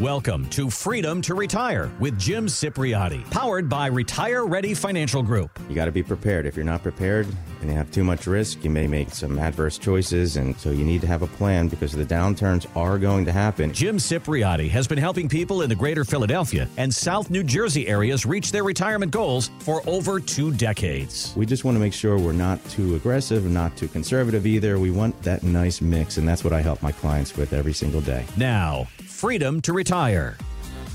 Welcome 0.00 0.48
to 0.50 0.70
Freedom 0.70 1.20
to 1.22 1.34
Retire 1.34 1.90
with 1.98 2.16
Jim 2.20 2.46
Cipriotti, 2.46 3.28
powered 3.32 3.68
by 3.68 3.88
Retire 3.88 4.46
Ready 4.46 4.72
Financial 4.72 5.24
Group. 5.24 5.58
You 5.68 5.74
got 5.74 5.86
to 5.86 5.90
be 5.90 6.04
prepared. 6.04 6.46
If 6.46 6.54
you're 6.54 6.64
not 6.64 6.84
prepared 6.84 7.26
and 7.60 7.70
you 7.70 7.76
have 7.76 7.90
too 7.90 8.04
much 8.04 8.26
risk, 8.26 8.64
you 8.64 8.70
may 8.70 8.86
make 8.86 9.10
some 9.10 9.38
adverse 9.38 9.78
choices. 9.78 10.36
And 10.36 10.56
so 10.58 10.70
you 10.70 10.84
need 10.84 11.00
to 11.00 11.06
have 11.06 11.22
a 11.22 11.26
plan 11.26 11.68
because 11.68 11.92
the 11.92 12.04
downturns 12.04 12.66
are 12.76 12.98
going 12.98 13.24
to 13.24 13.32
happen. 13.32 13.72
Jim 13.72 13.98
Cipriotti 13.98 14.68
has 14.70 14.86
been 14.86 14.98
helping 14.98 15.28
people 15.28 15.62
in 15.62 15.68
the 15.68 15.74
greater 15.74 16.04
Philadelphia 16.04 16.68
and 16.76 16.92
South 16.94 17.30
New 17.30 17.42
Jersey 17.42 17.88
areas 17.88 18.26
reach 18.26 18.52
their 18.52 18.64
retirement 18.64 19.12
goals 19.12 19.50
for 19.60 19.82
over 19.86 20.20
two 20.20 20.52
decades. 20.52 21.32
We 21.36 21.46
just 21.46 21.64
want 21.64 21.76
to 21.76 21.80
make 21.80 21.92
sure 21.92 22.18
we're 22.18 22.32
not 22.32 22.64
too 22.68 22.94
aggressive 22.94 23.44
and 23.44 23.54
not 23.54 23.76
too 23.76 23.88
conservative 23.88 24.46
either. 24.46 24.78
We 24.78 24.90
want 24.90 25.20
that 25.22 25.42
nice 25.42 25.80
mix. 25.80 26.16
And 26.16 26.28
that's 26.28 26.44
what 26.44 26.52
I 26.52 26.60
help 26.60 26.82
my 26.82 26.92
clients 26.92 27.36
with 27.36 27.52
every 27.52 27.72
single 27.72 28.00
day. 28.00 28.24
Now, 28.36 28.86
freedom 29.06 29.60
to 29.62 29.72
retire. 29.72 30.36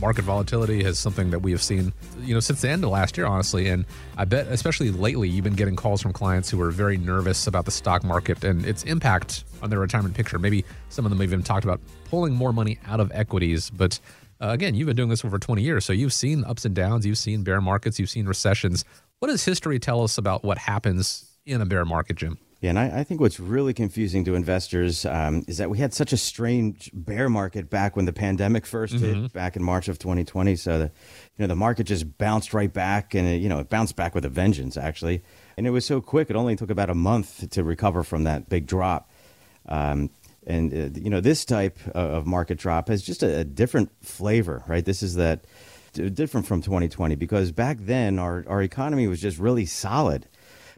Market 0.02 0.24
volatility 0.24 0.84
is 0.84 1.00
something 1.00 1.32
that 1.32 1.40
we 1.40 1.52
have 1.52 1.62
seen, 1.62 1.94
you 2.22 2.34
know, 2.34 2.40
since 2.40 2.62
the 2.62 2.70
end 2.70 2.84
of 2.84 2.90
last 2.90 3.18
year, 3.18 3.26
honestly. 3.26 3.70
And 3.70 3.86
I 4.18 4.26
bet, 4.26 4.48
especially 4.48 4.92
lately, 4.92 5.30
you've 5.30 5.44
been 5.44 5.56
getting 5.56 5.76
calls 5.76 6.02
from 6.02 6.14
clients 6.14 6.50
who 6.50 6.62
are 6.62 6.72
very 6.72 6.98
nervous 6.98 7.48
about 7.48 7.66
the 7.66 7.72
stock 7.72 8.04
market 8.04 8.44
and 8.44 8.66
its 8.66 8.84
impact 8.84 9.46
on 9.62 9.70
their 9.70 9.80
retirement 9.80 10.16
picture. 10.16 10.40
Maybe 10.40 10.66
some 10.90 11.06
of 11.06 11.10
them 11.10 11.20
have 11.20 11.30
even 11.30 11.44
talked 11.44 11.64
about 11.64 11.80
pulling 12.06 12.34
more 12.34 12.52
money 12.52 12.80
out 12.86 13.00
of 13.00 13.12
equities. 13.14 13.70
But 13.70 14.00
uh, 14.42 14.50
again, 14.50 14.76
you've 14.76 14.88
been 14.88 14.96
doing 14.96 15.10
this 15.10 15.22
for 15.22 15.28
over 15.28 15.40
20 15.40 15.62
years, 15.62 15.86
so 15.86 15.94
you've 15.94 16.14
seen 16.14 16.44
ups 16.44 16.66
and 16.66 16.76
downs, 16.76 17.06
you've 17.06 17.18
seen 17.18 17.44
bear 17.44 17.62
markets, 17.62 18.00
you've 18.00 18.10
seen 18.10 18.26
recessions. 18.26 18.84
What 19.20 19.30
does 19.30 19.46
history 19.46 19.80
tell 19.80 20.04
us 20.04 20.18
about 20.18 20.44
what 20.44 20.58
happens 20.58 21.26
in 21.46 21.62
a 21.62 21.66
bear 21.66 21.86
market, 21.86 22.18
Jim? 22.18 22.38
Yeah, 22.64 22.70
and 22.70 22.80
I, 22.80 23.00
I, 23.00 23.04
think 23.04 23.20
what's 23.20 23.42
really 23.42 23.74
confusing 23.74 24.24
to 24.24 24.36
investors 24.36 25.06
um, 25.06 25.44
is 25.50 25.58
that 25.58 25.70
we 25.70 25.80
had 25.80 25.94
such 25.94 26.14
a 26.14 26.18
strange 26.18 26.90
bear 26.94 27.28
market 27.28 27.70
back 27.70 27.98
when 27.98 28.06
the 28.06 28.14
pandemic 28.14 28.64
1st 28.64 28.94
mm-hmm. 28.94 29.22
hit 29.24 29.34
back 29.34 29.58
in 29.58 29.64
March 29.64 29.90
of 29.90 30.00
2020. 30.00 30.56
So 30.56 30.80
the, 30.80 30.86
you 30.86 30.92
know, 31.40 31.48
the 31.48 31.58
market 31.58 31.88
just 31.88 32.18
bounced 32.18 32.54
right 32.54 32.72
back, 32.72 33.16
and 33.16 33.28
it, 33.28 33.42
you 33.42 33.50
know, 33.50 33.60
it 33.60 33.68
bounced 33.68 33.98
back 33.98 34.16
with 34.16 34.24
a 34.24 34.30
vengeance 34.30 34.78
actually. 34.78 35.24
And 35.58 35.68
it 35.68 35.72
was 35.72 35.86
so 35.86 36.00
quick; 36.00 36.30
it 36.30 36.38
only 36.38 36.56
took 36.56 36.70
about 36.70 36.90
a 36.90 36.96
month 36.96 37.50
to 37.50 37.66
recover 37.66 38.02
from 38.02 38.24
that 38.24 38.48
big 38.48 38.66
drop. 38.66 39.12
Um, 39.68 40.10
and 40.48 40.74
uh, 40.74 40.98
you 40.98 41.10
know, 41.10 41.20
this 41.20 41.44
type 41.44 41.80
of 41.88 42.26
market 42.26 42.60
drop 42.60 42.88
has 42.88 43.04
just 43.04 43.24
a, 43.24 43.40
a 43.40 43.44
different 43.44 43.92
flavor, 44.02 44.64
right? 44.68 44.86
This 44.86 45.04
is 45.04 45.16
that 45.16 45.44
different 45.92 46.48
from 46.48 46.62
2020 46.62 47.16
because 47.16 47.52
back 47.52 47.78
then 47.82 48.20
our, 48.20 48.46
our 48.48 48.64
economy 48.64 49.06
was 49.06 49.22
just 49.22 49.38
really 49.38 49.66
solid 49.66 50.28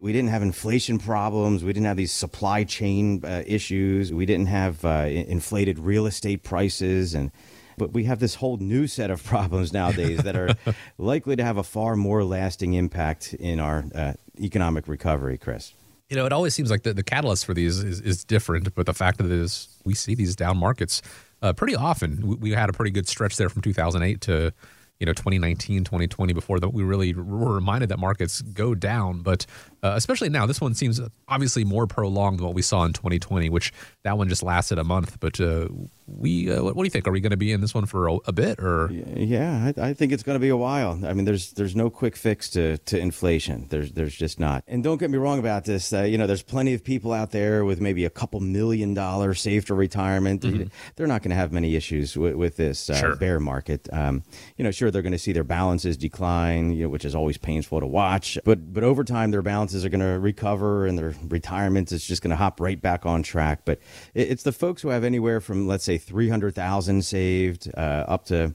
we 0.00 0.12
didn't 0.12 0.30
have 0.30 0.42
inflation 0.42 0.98
problems. 0.98 1.64
We 1.64 1.72
didn't 1.72 1.86
have 1.86 1.96
these 1.96 2.12
supply 2.12 2.64
chain 2.64 3.24
uh, 3.24 3.42
issues. 3.46 4.12
We 4.12 4.26
didn't 4.26 4.46
have 4.46 4.84
uh, 4.84 5.06
inflated 5.08 5.78
real 5.78 6.06
estate 6.06 6.42
prices 6.42 7.14
and 7.14 7.30
but 7.78 7.92
we 7.92 8.04
have 8.04 8.20
this 8.20 8.36
whole 8.36 8.56
new 8.56 8.86
set 8.86 9.10
of 9.10 9.22
problems 9.32 9.72
nowadays 9.72 10.22
that 10.22 10.36
are 10.36 10.54
likely 10.98 11.36
to 11.36 11.44
have 11.44 11.58
a 11.58 11.62
far 11.62 11.96
more 11.96 12.24
lasting 12.24 12.74
impact 12.74 13.34
in 13.34 13.60
our 13.60 13.84
uh, 13.94 14.12
economic 14.40 14.88
recovery, 14.88 15.38
Chris. 15.38 15.74
You 16.08 16.16
know, 16.16 16.24
it 16.24 16.32
always 16.32 16.54
seems 16.54 16.70
like 16.70 16.84
the, 16.84 16.94
the 16.94 17.02
catalyst 17.02 17.44
for 17.44 17.52
these 17.52 17.82
is, 17.82 18.00
is 18.00 18.24
different, 18.24 18.74
but 18.74 18.86
the 18.86 18.94
fact 18.94 19.18
that 19.18 19.26
it 19.26 19.32
is 19.32 19.68
we 19.84 19.94
see 19.94 20.14
these 20.14 20.36
down 20.36 20.56
markets 20.56 21.02
uh, 21.42 21.52
pretty 21.52 21.74
often. 21.74 22.26
We, 22.26 22.36
we, 22.36 22.50
had 22.52 22.70
a 22.70 22.72
pretty 22.72 22.92
good 22.92 23.08
stretch 23.08 23.36
there 23.36 23.48
from 23.48 23.62
2008 23.62 24.20
to 24.22 24.52
you 25.00 25.04
know 25.04 25.12
2019 25.12 25.84
2020 25.84 26.32
before 26.32 26.58
that 26.58 26.70
we 26.70 26.82
really 26.82 27.12
were 27.12 27.54
reminded 27.54 27.90
that 27.90 27.98
markets 27.98 28.40
go 28.40 28.74
down 28.74 29.20
but 29.20 29.44
uh, 29.86 29.96
especially 29.96 30.28
now 30.28 30.46
this 30.46 30.60
one 30.60 30.74
seems 30.74 31.00
obviously 31.28 31.64
more 31.64 31.86
prolonged 31.86 32.38
than 32.38 32.46
what 32.46 32.54
we 32.54 32.62
saw 32.62 32.84
in 32.84 32.92
2020 32.92 33.48
which 33.50 33.72
that 34.02 34.18
one 34.18 34.28
just 34.28 34.42
lasted 34.42 34.78
a 34.78 34.84
month. 34.84 35.18
But 35.20 35.40
uh, 35.40 35.68
we 36.06 36.50
uh, 36.50 36.62
what, 36.62 36.76
do 36.76 36.84
you 36.84 36.90
think? 36.90 37.08
Are 37.08 37.10
we 37.10 37.20
going 37.20 37.30
to 37.30 37.36
be 37.36 37.52
in 37.52 37.60
this 37.60 37.74
one 37.74 37.86
for 37.86 38.08
a, 38.08 38.14
a 38.26 38.32
bit 38.32 38.60
or? 38.60 38.90
Yeah 38.92 39.72
I, 39.76 39.88
I, 39.88 39.92
think 39.94 40.12
it's 40.12 40.22
going 40.22 40.36
to 40.36 40.40
be 40.40 40.48
a 40.48 40.56
while. 40.56 41.04
I 41.04 41.12
mean 41.12 41.24
there's 41.24 41.52
there's 41.52 41.74
no 41.74 41.90
quick 41.90 42.16
fix 42.16 42.48
to, 42.50 42.78
to 42.78 42.98
inflation. 42.98 43.66
There's 43.68 43.92
there's 43.92 44.14
just 44.14 44.38
not. 44.38 44.62
And 44.68 44.82
don't 44.82 44.98
get 44.98 45.10
me 45.10 45.18
wrong 45.18 45.38
about 45.38 45.64
this 45.64 45.92
uh, 45.92 46.02
you 46.02 46.18
know 46.18 46.26
there's 46.26 46.42
plenty 46.42 46.74
of 46.74 46.84
people 46.84 47.12
out 47.12 47.32
there 47.32 47.64
with 47.64 47.80
maybe 47.80 48.04
a 48.04 48.10
couple 48.10 48.40
million 48.40 48.94
dollars 48.94 49.40
saved 49.40 49.66
for 49.66 49.74
retirement. 49.74 50.42
Mm-hmm. 50.42 50.64
they're 50.94 51.06
not 51.06 51.22
going 51.22 51.30
to 51.30 51.36
have 51.36 51.52
many 51.52 51.74
issues 51.74 52.16
with, 52.16 52.34
with 52.34 52.56
this 52.56 52.88
uh, 52.88 52.94
sure. 52.94 53.16
bear 53.16 53.40
market. 53.40 53.88
Um, 53.92 54.22
you 54.56 54.64
know 54.64 54.70
sure 54.70 54.90
they're 54.90 55.02
going 55.02 55.12
to 55.12 55.18
see 55.18 55.32
their 55.32 55.44
balances 55.44 55.96
decline 55.96 56.72
you 56.72 56.84
know, 56.84 56.88
which 56.88 57.04
is 57.04 57.14
always 57.14 57.38
painful 57.38 57.80
to 57.80 57.86
watch 57.86 58.38
but 58.44 58.72
but 58.72 58.84
over 58.84 59.02
time 59.02 59.30
their 59.32 59.42
balances 59.42 59.75
are 59.84 59.88
going 59.88 60.00
to 60.00 60.18
recover 60.20 60.86
and 60.86 60.96
their 60.96 61.14
retirement 61.28 61.90
is 61.90 62.06
just 62.06 62.22
going 62.22 62.30
to 62.30 62.36
hop 62.36 62.60
right 62.60 62.80
back 62.80 63.04
on 63.04 63.24
track 63.24 63.62
but 63.64 63.80
it's 64.14 64.44
the 64.44 64.52
folks 64.52 64.82
who 64.82 64.88
have 64.88 65.02
anywhere 65.02 65.40
from 65.40 65.66
let's 65.66 65.84
say 65.84 65.96
say 65.98 66.04
300,000 66.04 67.04
saved 67.04 67.70
uh, 67.76 68.04
up 68.08 68.26
to, 68.26 68.54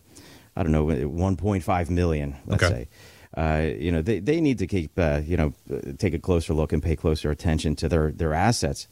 I 0.56 0.64
don't 0.64 0.72
know, 0.72 0.86
1.5 0.86 1.90
million, 1.90 2.36
let's 2.46 2.64
okay. 2.64 2.74
say. 2.74 2.90
Uh, 3.38 3.74
you 3.78 3.92
know, 3.92 4.02
they, 4.02 4.20
they 4.20 4.42
need 4.42 4.58
to 4.59 4.68
keep, 4.68 4.92
uh, 4.98 5.22
you 5.24 5.38
know, 5.38 5.54
take 5.98 6.14
a 6.14 6.20
closer 6.20 6.54
look 6.54 6.74
and 6.74 6.84
pay 6.84 6.96
closer 6.96 7.32
attention 7.32 7.76
to 7.78 7.88
their, 7.88 8.12
their 8.12 8.34
assets. 8.34 8.88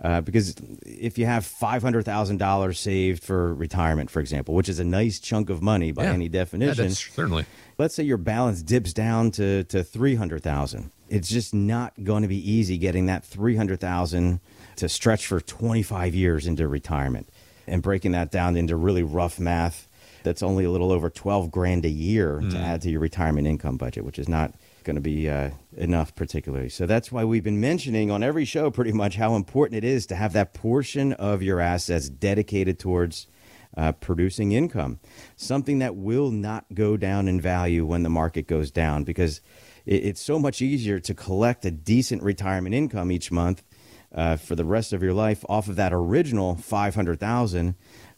Uh, 0.00 0.20
because 0.20 0.54
if 0.86 1.18
you 1.18 1.26
have 1.26 1.42
$500,000 1.42 2.76
saved 2.76 3.24
for 3.24 3.52
retirement, 3.52 4.10
for 4.10 4.20
example, 4.20 4.54
which 4.54 4.68
is 4.68 4.78
a 4.78 4.84
nice 4.84 5.18
chunk 5.18 5.50
of 5.50 5.60
money 5.60 5.90
by 5.90 6.04
yeah. 6.04 6.12
any 6.12 6.28
definition, 6.28 6.84
yeah, 6.84 6.90
certainly. 6.90 7.46
Let's 7.78 7.96
say 7.96 8.04
your 8.04 8.16
balance 8.16 8.62
dips 8.62 8.92
down 8.92 9.32
to, 9.32 9.64
to 9.64 9.82
300,000. 9.82 10.92
It's 11.08 11.28
just 11.28 11.52
not 11.52 11.94
going 12.04 12.22
to 12.22 12.28
be 12.28 12.50
easy 12.50 12.78
getting 12.78 13.06
that 13.06 13.24
300,000 13.24 14.40
to 14.76 14.88
stretch 14.88 15.26
for 15.26 15.40
25 15.40 16.14
years 16.14 16.46
into 16.46 16.68
retirement 16.68 17.28
and 17.68 17.82
breaking 17.82 18.12
that 18.12 18.30
down 18.30 18.56
into 18.56 18.76
really 18.76 19.02
rough 19.02 19.38
math, 19.38 19.88
that's 20.22 20.42
only 20.42 20.64
a 20.64 20.70
little 20.70 20.90
over 20.90 21.10
12 21.10 21.50
grand 21.50 21.84
a 21.84 21.90
year 21.90 22.40
mm. 22.42 22.50
to 22.50 22.58
add 22.58 22.82
to 22.82 22.90
your 22.90 23.00
retirement 23.00 23.46
income 23.46 23.76
budget, 23.76 24.04
which 24.04 24.18
is 24.18 24.28
not 24.28 24.54
going 24.84 24.96
to 24.96 25.02
be 25.02 25.28
uh, 25.28 25.50
enough 25.78 26.14
particularly. 26.14 26.68
So 26.68 26.86
that's 26.86 27.10
why 27.10 27.24
we've 27.24 27.44
been 27.44 27.60
mentioning 27.60 28.10
on 28.10 28.22
every 28.22 28.44
show 28.44 28.70
pretty 28.70 28.92
much 28.92 29.16
how 29.16 29.34
important 29.34 29.78
it 29.78 29.84
is 29.84 30.06
to 30.06 30.16
have 30.16 30.32
that 30.34 30.54
portion 30.54 31.12
of 31.14 31.42
your 31.42 31.60
assets 31.60 32.08
dedicated 32.08 32.78
towards 32.78 33.26
uh, 33.76 33.92
producing 33.92 34.52
income, 34.52 34.98
something 35.36 35.78
that 35.78 35.94
will 35.94 36.30
not 36.30 36.64
go 36.74 36.96
down 36.96 37.28
in 37.28 37.40
value 37.40 37.86
when 37.86 38.02
the 38.02 38.10
market 38.10 38.46
goes 38.46 38.70
down 38.70 39.04
because 39.04 39.40
it, 39.86 40.04
it's 40.04 40.20
so 40.20 40.38
much 40.38 40.60
easier 40.60 40.98
to 40.98 41.14
collect 41.14 41.64
a 41.64 41.70
decent 41.70 42.22
retirement 42.22 42.74
income 42.74 43.12
each 43.12 43.30
month 43.30 43.62
uh, 44.14 44.36
for 44.36 44.54
the 44.54 44.64
rest 44.64 44.92
of 44.92 45.02
your 45.02 45.12
life 45.12 45.44
off 45.48 45.68
of 45.68 45.76
that 45.76 45.92
original 45.92 46.56
500,000 46.56 47.74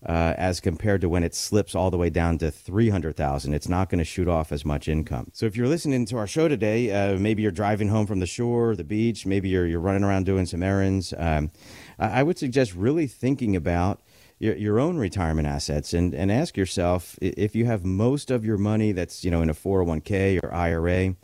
uh, 0.06 0.34
as 0.38 0.60
compared 0.60 1.00
to 1.00 1.08
when 1.08 1.22
it 1.22 1.34
slips 1.34 1.74
all 1.74 1.90
the 1.90 1.98
way 1.98 2.08
down 2.08 2.38
to 2.38 2.50
300,000. 2.50 3.52
It's 3.52 3.68
not 3.68 3.90
going 3.90 3.98
to 3.98 4.04
shoot 4.04 4.28
off 4.28 4.52
as 4.52 4.64
much 4.64 4.88
income. 4.88 5.30
So 5.32 5.46
if 5.46 5.56
you're 5.56 5.68
listening 5.68 6.06
to 6.06 6.16
our 6.16 6.26
show 6.26 6.48
today, 6.48 6.90
uh, 6.90 7.18
maybe 7.18 7.42
you're 7.42 7.50
driving 7.50 7.88
home 7.88 8.06
from 8.06 8.20
the 8.20 8.26
shore, 8.26 8.74
the 8.76 8.84
beach, 8.84 9.26
maybe 9.26 9.48
you're, 9.48 9.66
you're 9.66 9.80
running 9.80 10.04
around 10.04 10.26
doing 10.26 10.46
some 10.46 10.62
errands. 10.62 11.12
Um, 11.16 11.50
I 11.98 12.22
would 12.22 12.38
suggest 12.38 12.74
really 12.74 13.06
thinking 13.06 13.54
about 13.54 14.00
your, 14.38 14.56
your 14.56 14.80
own 14.80 14.96
retirement 14.96 15.46
assets 15.46 15.92
and, 15.92 16.14
and 16.14 16.32
ask 16.32 16.56
yourself 16.56 17.18
if 17.20 17.54
you 17.54 17.66
have 17.66 17.84
most 17.84 18.30
of 18.30 18.44
your 18.44 18.56
money 18.56 18.92
that's, 18.92 19.22
you 19.22 19.30
know, 19.30 19.42
in 19.42 19.50
a 19.50 19.54
401k 19.54 20.42
or 20.42 20.52
IRA, 20.52 21.14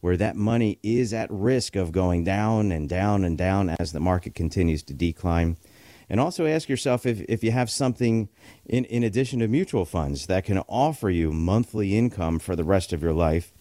where 0.00 0.16
that 0.16 0.36
money 0.36 0.78
is 0.82 1.12
at 1.12 1.30
risk 1.30 1.76
of 1.76 1.92
going 1.92 2.24
down 2.24 2.72
and 2.72 2.88
down 2.88 3.24
and 3.24 3.36
down 3.36 3.70
as 3.78 3.92
the 3.92 4.00
market 4.00 4.34
continues 4.34 4.82
to 4.84 4.94
decline. 4.94 5.56
And 6.08 6.20
also 6.20 6.46
ask 6.46 6.68
yourself 6.68 7.04
if, 7.04 7.20
if 7.28 7.42
you 7.42 7.50
have 7.50 7.68
something 7.68 8.28
in, 8.64 8.84
in 8.84 9.02
addition 9.02 9.40
to 9.40 9.48
mutual 9.48 9.84
funds 9.84 10.26
that 10.26 10.44
can 10.44 10.58
offer 10.68 11.10
you 11.10 11.32
monthly 11.32 11.98
income 11.98 12.38
for 12.38 12.54
the 12.54 12.64
rest 12.64 12.92
of 12.92 13.02
your 13.02 13.12
life. 13.12 13.52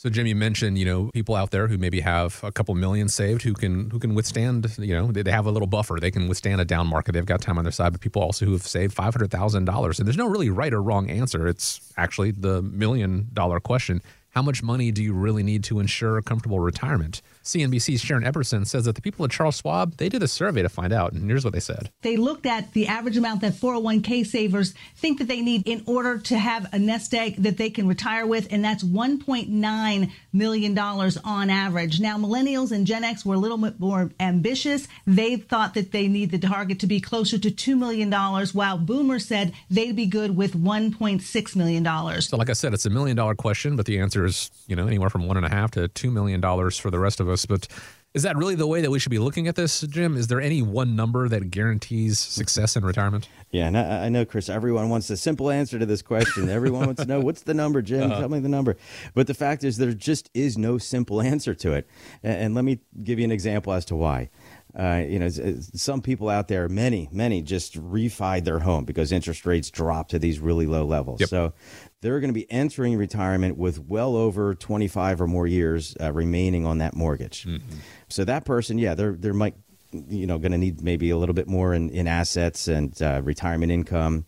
So 0.00 0.08
Jim, 0.08 0.26
you 0.26 0.34
mentioned 0.34 0.78
you 0.78 0.86
know 0.86 1.10
people 1.12 1.34
out 1.34 1.50
there 1.50 1.68
who 1.68 1.76
maybe 1.76 2.00
have 2.00 2.42
a 2.42 2.50
couple 2.50 2.74
million 2.74 3.06
saved 3.06 3.42
who 3.42 3.52
can 3.52 3.90
who 3.90 3.98
can 3.98 4.14
withstand 4.14 4.74
you 4.78 4.94
know 4.94 5.12
they 5.12 5.30
have 5.30 5.44
a 5.44 5.50
little 5.50 5.66
buffer 5.68 5.98
they 6.00 6.10
can 6.10 6.26
withstand 6.26 6.58
a 6.58 6.64
down 6.64 6.86
market 6.86 7.12
they've 7.12 7.26
got 7.26 7.42
time 7.42 7.58
on 7.58 7.64
their 7.64 7.70
side. 7.70 7.92
But 7.92 8.00
people 8.00 8.22
also 8.22 8.46
who 8.46 8.52
have 8.52 8.62
saved 8.62 8.94
five 8.94 9.12
hundred 9.12 9.30
thousand 9.30 9.66
dollars 9.66 9.98
and 9.98 10.08
there's 10.08 10.16
no 10.16 10.26
really 10.26 10.48
right 10.48 10.72
or 10.72 10.82
wrong 10.82 11.10
answer. 11.10 11.46
It's 11.46 11.92
actually 11.98 12.30
the 12.30 12.62
million 12.62 13.28
dollar 13.34 13.60
question: 13.60 14.00
How 14.30 14.40
much 14.40 14.62
money 14.62 14.90
do 14.90 15.02
you 15.02 15.12
really 15.12 15.42
need 15.42 15.64
to 15.64 15.80
ensure 15.80 16.16
a 16.16 16.22
comfortable 16.22 16.60
retirement? 16.60 17.20
CNBC's 17.44 18.00
Sharon 18.00 18.24
Epperson 18.24 18.66
says 18.66 18.84
that 18.84 18.94
the 18.94 19.02
people 19.02 19.24
at 19.24 19.30
Charles 19.30 19.56
Schwab, 19.56 19.96
they 19.96 20.08
did 20.08 20.22
a 20.22 20.28
survey 20.28 20.62
to 20.62 20.68
find 20.68 20.92
out, 20.92 21.12
and 21.12 21.28
here's 21.28 21.44
what 21.44 21.54
they 21.54 21.60
said. 21.60 21.90
They 22.02 22.16
looked 22.16 22.46
at 22.46 22.72
the 22.72 22.86
average 22.86 23.16
amount 23.16 23.40
that 23.40 23.54
401k 23.54 24.26
savers 24.26 24.74
think 24.96 25.18
that 25.18 25.28
they 25.28 25.40
need 25.40 25.66
in 25.66 25.82
order 25.86 26.18
to 26.18 26.38
have 26.38 26.68
a 26.72 26.78
nest 26.78 27.14
egg 27.14 27.36
that 27.36 27.56
they 27.56 27.70
can 27.70 27.88
retire 27.88 28.26
with, 28.26 28.48
and 28.50 28.62
that's 28.64 28.84
$1.9 28.84 30.12
million 30.32 30.78
on 30.78 31.50
average. 31.50 32.00
Now, 32.00 32.18
millennials 32.18 32.72
and 32.72 32.86
Gen 32.86 33.04
X 33.04 33.24
were 33.24 33.34
a 33.34 33.38
little 33.38 33.58
bit 33.58 33.80
more 33.80 34.10
ambitious. 34.20 34.86
They 35.06 35.36
thought 35.36 35.74
that 35.74 35.92
they 35.92 36.08
need 36.08 36.30
the 36.30 36.38
target 36.38 36.78
to 36.80 36.86
be 36.86 37.00
closer 37.00 37.38
to 37.38 37.50
$2 37.50 37.78
million, 37.78 38.12
while 38.52 38.76
boomers 38.78 39.26
said 39.26 39.54
they'd 39.70 39.96
be 39.96 40.06
good 40.06 40.36
with 40.36 40.54
$1.6 40.54 41.56
million. 41.56 42.20
So, 42.20 42.36
like 42.36 42.50
I 42.50 42.54
said, 42.54 42.74
it's 42.74 42.86
a 42.86 42.90
million 42.90 43.16
dollar 43.16 43.34
question, 43.34 43.76
but 43.76 43.86
the 43.86 43.98
answer 43.98 44.26
is, 44.26 44.50
you 44.66 44.76
know, 44.76 44.86
anywhere 44.86 45.08
from 45.08 45.26
one 45.26 45.36
and 45.38 45.46
a 45.46 45.48
half 45.48 45.70
to 45.72 45.88
$2 45.88 46.12
million 46.12 46.40
for 46.42 46.90
the 46.90 46.98
rest 46.98 47.20
of 47.20 47.29
us 47.30 47.46
but 47.46 47.68
is 48.12 48.24
that 48.24 48.36
really 48.36 48.56
the 48.56 48.66
way 48.66 48.80
that 48.80 48.90
we 48.90 48.98
should 48.98 49.10
be 49.10 49.20
looking 49.20 49.46
at 49.46 49.54
this, 49.54 49.82
Jim? 49.82 50.16
Is 50.16 50.26
there 50.26 50.40
any 50.40 50.62
one 50.62 50.96
number 50.96 51.28
that 51.28 51.50
guarantees 51.50 52.18
success 52.18 52.74
in 52.74 52.84
retirement? 52.84 53.28
Yeah, 53.52 53.68
and 53.68 53.78
I, 53.78 54.06
I 54.06 54.08
know, 54.08 54.24
Chris. 54.24 54.48
Everyone 54.48 54.88
wants 54.88 55.08
a 55.10 55.16
simple 55.16 55.48
answer 55.48 55.78
to 55.78 55.86
this 55.86 56.02
question. 56.02 56.48
Everyone 56.48 56.86
wants 56.86 57.02
to 57.02 57.08
know 57.08 57.20
what's 57.20 57.42
the 57.42 57.54
number, 57.54 57.82
Jim. 57.82 58.10
Uh-huh. 58.10 58.20
Tell 58.20 58.28
me 58.28 58.40
the 58.40 58.48
number. 58.48 58.76
But 59.14 59.28
the 59.28 59.34
fact 59.34 59.62
is, 59.62 59.76
there 59.76 59.92
just 59.92 60.28
is 60.34 60.58
no 60.58 60.76
simple 60.76 61.22
answer 61.22 61.54
to 61.54 61.72
it. 61.72 61.86
And, 62.24 62.42
and 62.42 62.54
let 62.56 62.64
me 62.64 62.80
give 63.04 63.20
you 63.20 63.24
an 63.24 63.32
example 63.32 63.72
as 63.72 63.84
to 63.86 63.96
why. 63.96 64.30
Uh, 64.78 65.02
you 65.06 65.18
know, 65.18 65.28
some 65.28 66.00
people 66.00 66.28
out 66.28 66.48
there, 66.48 66.68
many, 66.68 67.08
many, 67.10 67.42
just 67.42 67.74
refied 67.80 68.44
their 68.44 68.60
home 68.60 68.84
because 68.84 69.10
interest 69.10 69.44
rates 69.44 69.70
dropped 69.70 70.12
to 70.12 70.18
these 70.18 70.38
really 70.38 70.66
low 70.66 70.84
levels. 70.84 71.20
Yep. 71.20 71.28
So 71.28 71.52
they're 72.00 72.20
going 72.20 72.30
to 72.30 72.34
be 72.34 72.50
entering 72.50 72.96
retirement 72.96 73.56
with 73.56 73.80
well 73.80 74.16
over 74.16 74.54
25 74.54 75.20
or 75.20 75.26
more 75.26 75.46
years 75.46 75.96
uh, 76.00 76.12
remaining 76.12 76.66
on 76.66 76.78
that 76.78 76.94
mortgage. 76.94 77.44
Mm-hmm. 77.44 77.78
So 78.08 78.24
that 78.24 78.44
person, 78.44 78.78
yeah, 78.78 78.94
they're 78.94 79.12
they 79.12 79.32
might 79.32 79.54
you 79.92 80.26
know 80.26 80.38
going 80.38 80.52
to 80.52 80.58
need 80.58 80.82
maybe 80.82 81.10
a 81.10 81.16
little 81.16 81.34
bit 81.34 81.48
more 81.48 81.74
in, 81.74 81.90
in 81.90 82.06
assets 82.06 82.68
and 82.68 83.00
uh, 83.02 83.20
retirement 83.24 83.72
income, 83.72 84.24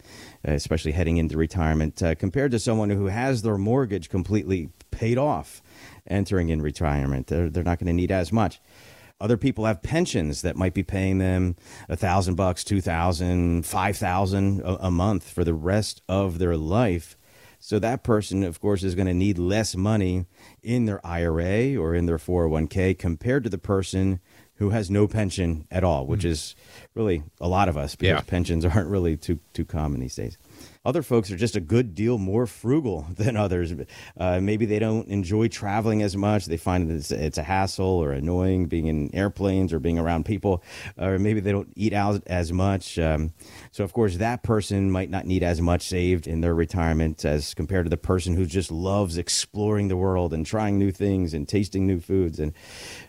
uh, 0.46 0.52
especially 0.52 0.92
heading 0.92 1.18
into 1.18 1.36
retirement, 1.36 2.02
uh, 2.02 2.14
compared 2.14 2.50
to 2.50 2.58
someone 2.58 2.90
who 2.90 3.06
has 3.06 3.42
their 3.42 3.58
mortgage 3.58 4.08
completely 4.08 4.70
paid 4.90 5.18
off 5.18 5.62
entering 6.06 6.48
in 6.48 6.60
retirement. 6.60 7.28
They're 7.28 7.48
they're 7.48 7.64
not 7.64 7.78
going 7.78 7.86
to 7.86 7.92
need 7.92 8.10
as 8.10 8.32
much. 8.32 8.60
Other 9.22 9.38
people 9.38 9.64
have 9.64 9.82
pensions 9.82 10.42
that 10.42 10.56
might 10.56 10.74
be 10.74 10.82
paying 10.82 11.18
them 11.18 11.56
a 11.88 11.96
thousand 11.96 12.34
bucks, 12.34 12.64
two 12.64 12.80
thousand, 12.80 13.64
five 13.64 13.96
thousand 13.96 14.60
a 14.64 14.90
month 14.90 15.30
for 15.30 15.44
the 15.44 15.54
rest 15.54 16.02
of 16.08 16.38
their 16.38 16.56
life 16.56 17.16
so 17.64 17.78
that 17.78 18.02
person, 18.02 18.42
of 18.42 18.60
course, 18.60 18.82
is 18.82 18.96
going 18.96 19.06
to 19.06 19.14
need 19.14 19.38
less 19.38 19.76
money 19.76 20.26
in 20.64 20.86
their 20.86 21.04
IRA 21.06 21.76
or 21.76 21.94
in 21.94 22.06
their 22.06 22.18
401k 22.18 22.98
compared 22.98 23.44
to 23.44 23.50
the 23.50 23.56
person 23.56 24.18
who 24.56 24.70
has 24.70 24.90
no 24.90 25.06
pension 25.06 25.68
at 25.70 25.84
all, 25.84 26.04
which 26.04 26.22
mm. 26.22 26.30
is 26.30 26.56
really 26.96 27.22
a 27.40 27.46
lot 27.46 27.68
of 27.68 27.76
us 27.76 27.94
because 27.94 28.18
yeah. 28.18 28.20
pensions 28.26 28.64
aren't 28.66 28.90
really 28.90 29.16
too 29.16 29.38
too 29.52 29.64
common 29.64 30.00
these 30.00 30.16
days. 30.16 30.38
Other 30.84 31.02
folks 31.02 31.30
are 31.30 31.36
just 31.36 31.54
a 31.54 31.60
good 31.60 31.94
deal 31.94 32.18
more 32.18 32.46
frugal 32.46 33.06
than 33.16 33.36
others. 33.36 33.72
Uh, 34.16 34.40
maybe 34.40 34.66
they 34.66 34.78
don't 34.78 35.08
enjoy 35.08 35.48
traveling 35.48 36.02
as 36.02 36.16
much. 36.16 36.46
They 36.46 36.56
find 36.56 36.90
that 36.90 36.94
it's, 36.94 37.10
it's, 37.10 37.38
a 37.38 37.42
hassle 37.42 37.86
or 37.86 38.12
annoying 38.12 38.66
being 38.66 38.86
in 38.86 39.14
airplanes 39.14 39.72
or 39.72 39.78
being 39.78 39.98
around 39.98 40.24
people. 40.24 40.62
Or 40.98 41.18
maybe 41.18 41.40
they 41.40 41.52
don't 41.52 41.72
eat 41.76 41.92
out 41.92 42.22
as 42.26 42.52
much. 42.52 42.98
Um, 42.98 43.32
so, 43.70 43.84
of 43.84 43.92
course, 43.92 44.16
that 44.16 44.42
person 44.42 44.90
might 44.90 45.08
not 45.08 45.24
need 45.24 45.42
as 45.42 45.60
much 45.60 45.88
saved 45.88 46.26
in 46.26 46.40
their 46.40 46.54
retirement 46.54 47.24
as 47.24 47.54
compared 47.54 47.86
to 47.86 47.90
the 47.90 47.96
person 47.96 48.36
who 48.36 48.44
just 48.44 48.70
loves 48.70 49.16
exploring 49.16 49.88
the 49.88 49.96
world 49.96 50.32
and 50.32 50.44
trying 50.44 50.78
new 50.78 50.90
things 50.90 51.32
and 51.34 51.48
tasting 51.48 51.86
new 51.86 52.00
foods 52.00 52.38
and, 52.38 52.52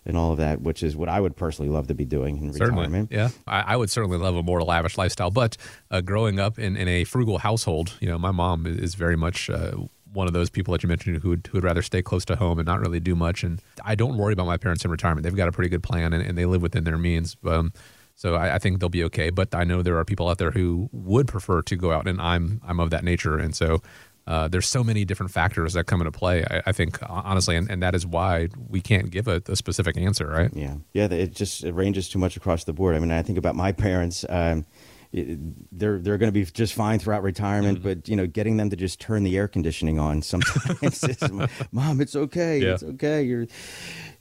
and 0.06 0.16
all 0.16 0.32
of 0.32 0.38
that, 0.38 0.62
which 0.62 0.84
is 0.84 0.96
what 0.96 1.10
I 1.10 1.20
would 1.20 1.36
personally 1.36 1.70
love 1.70 1.88
to 1.88 1.96
be 1.96 2.06
doing 2.06 2.38
in 2.38 2.54
certainly. 2.54 2.84
retirement. 2.84 3.12
Yeah, 3.12 3.30
I, 3.46 3.74
I, 3.74 3.76
would 3.76 3.90
certainly 3.90 4.18
love 4.18 4.36
a 4.36 4.44
more 4.44 4.62
lavish 4.62 4.98
lifestyle. 4.98 5.32
But 5.32 5.58
uh, 5.92 6.02
growing 6.02 6.40
up 6.40 6.60
in, 6.60 6.78
in 6.78 6.88
a 6.88 7.04
frugal 7.04 7.38
house, 7.38 7.43
household, 7.44 7.94
you 8.00 8.08
know, 8.08 8.18
my 8.18 8.32
mom 8.32 8.66
is 8.66 8.96
very 8.96 9.18
much 9.18 9.50
uh, 9.50 9.74
one 10.14 10.28
of 10.28 10.34
those 10.34 10.50
people 10.50 10.72
that 10.72 10.82
you 10.82 10.88
mentioned 10.88 11.18
who 11.22 11.30
would, 11.30 11.48
who 11.52 11.58
would 11.58 11.64
rather 11.66 11.82
stay 11.82 12.02
close 12.02 12.24
to 12.24 12.38
home 12.38 12.58
and 12.58 12.66
not 12.66 12.80
really 12.80 13.02
do 13.02 13.16
much. 13.16 13.44
And 13.44 13.62
I 13.84 13.96
don't 13.96 14.18
worry 14.18 14.32
about 14.32 14.46
my 14.46 14.56
parents 14.56 14.86
in 14.86 14.92
retirement. 14.92 15.24
They've 15.24 15.36
got 15.36 15.50
a 15.50 15.52
pretty 15.52 15.70
good 15.70 15.84
plan 15.84 16.14
and, 16.14 16.24
and 16.24 16.38
they 16.38 16.46
live 16.46 16.62
within 16.62 16.86
their 16.86 16.98
means. 16.98 17.36
Um, 17.46 17.74
so 18.16 18.36
I, 18.36 18.56
I, 18.56 18.60
think 18.60 18.80
they'll 18.80 18.88
be 18.88 19.04
okay. 19.06 19.30
But 19.30 19.54
I 19.54 19.66
know 19.66 19.82
there 19.82 19.98
are 19.98 20.06
people 20.06 20.30
out 20.30 20.38
there 20.38 20.52
who 20.52 20.88
would 20.94 21.28
prefer 21.28 21.62
to 21.64 21.76
go 21.76 21.92
out, 21.92 22.08
and 22.08 22.22
I'm 22.22 22.62
I'm 22.64 22.80
of 22.80 22.92
that 22.92 23.04
nature. 23.04 23.40
And 23.40 23.56
so 23.56 23.82
uh, 24.28 24.48
there's 24.48 24.68
so 24.68 24.84
many 24.84 25.04
different 25.04 25.32
factors 25.32 25.74
that 25.74 25.86
come 25.86 26.00
into 26.00 26.12
play. 26.12 26.46
I, 26.46 26.62
I 26.68 26.72
think 26.72 27.00
honestly, 27.10 27.56
and, 27.56 27.70
and, 27.70 27.82
that 27.82 27.96
is 27.96 28.06
why 28.06 28.50
we 28.70 28.82
can't 28.82 29.10
give 29.10 29.28
a, 29.28 29.42
a, 29.48 29.56
specific 29.56 29.98
answer, 29.98 30.28
right? 30.28 30.52
Yeah, 30.54 30.76
yeah. 30.94 31.06
It 31.06 31.34
just 31.34 31.64
it 31.64 31.74
ranges 31.74 32.08
too 32.08 32.20
much 32.20 32.38
across 32.38 32.64
the 32.64 32.72
board. 32.72 32.96
I 32.96 33.00
mean, 33.00 33.12
I 33.12 33.24
think 33.24 33.40
about 33.40 33.56
my 33.56 33.72
parents. 33.88 34.24
Um, 34.30 34.66
they're 35.14 36.00
they're 36.00 36.18
going 36.18 36.28
to 36.28 36.32
be 36.32 36.44
just 36.44 36.74
fine 36.74 36.98
throughout 36.98 37.22
retirement. 37.22 37.80
Mm-hmm. 37.80 37.88
But 37.88 38.10
you 38.10 38.16
know, 38.16 38.26
getting 38.26 38.58
them 38.58 38.72
to 38.72 38.76
just 38.76 39.00
turn 39.00 39.24
the 39.24 39.38
air 39.38 39.48
conditioning 39.48 40.00
on 40.00 40.22
sometimes, 40.24 41.04
is, 41.04 41.32
mom, 41.72 42.02
it's 42.02 42.16
okay, 42.16 42.60
yeah. 42.60 42.74
it's 42.74 42.84
okay. 42.84 43.22
You're, 43.22 43.46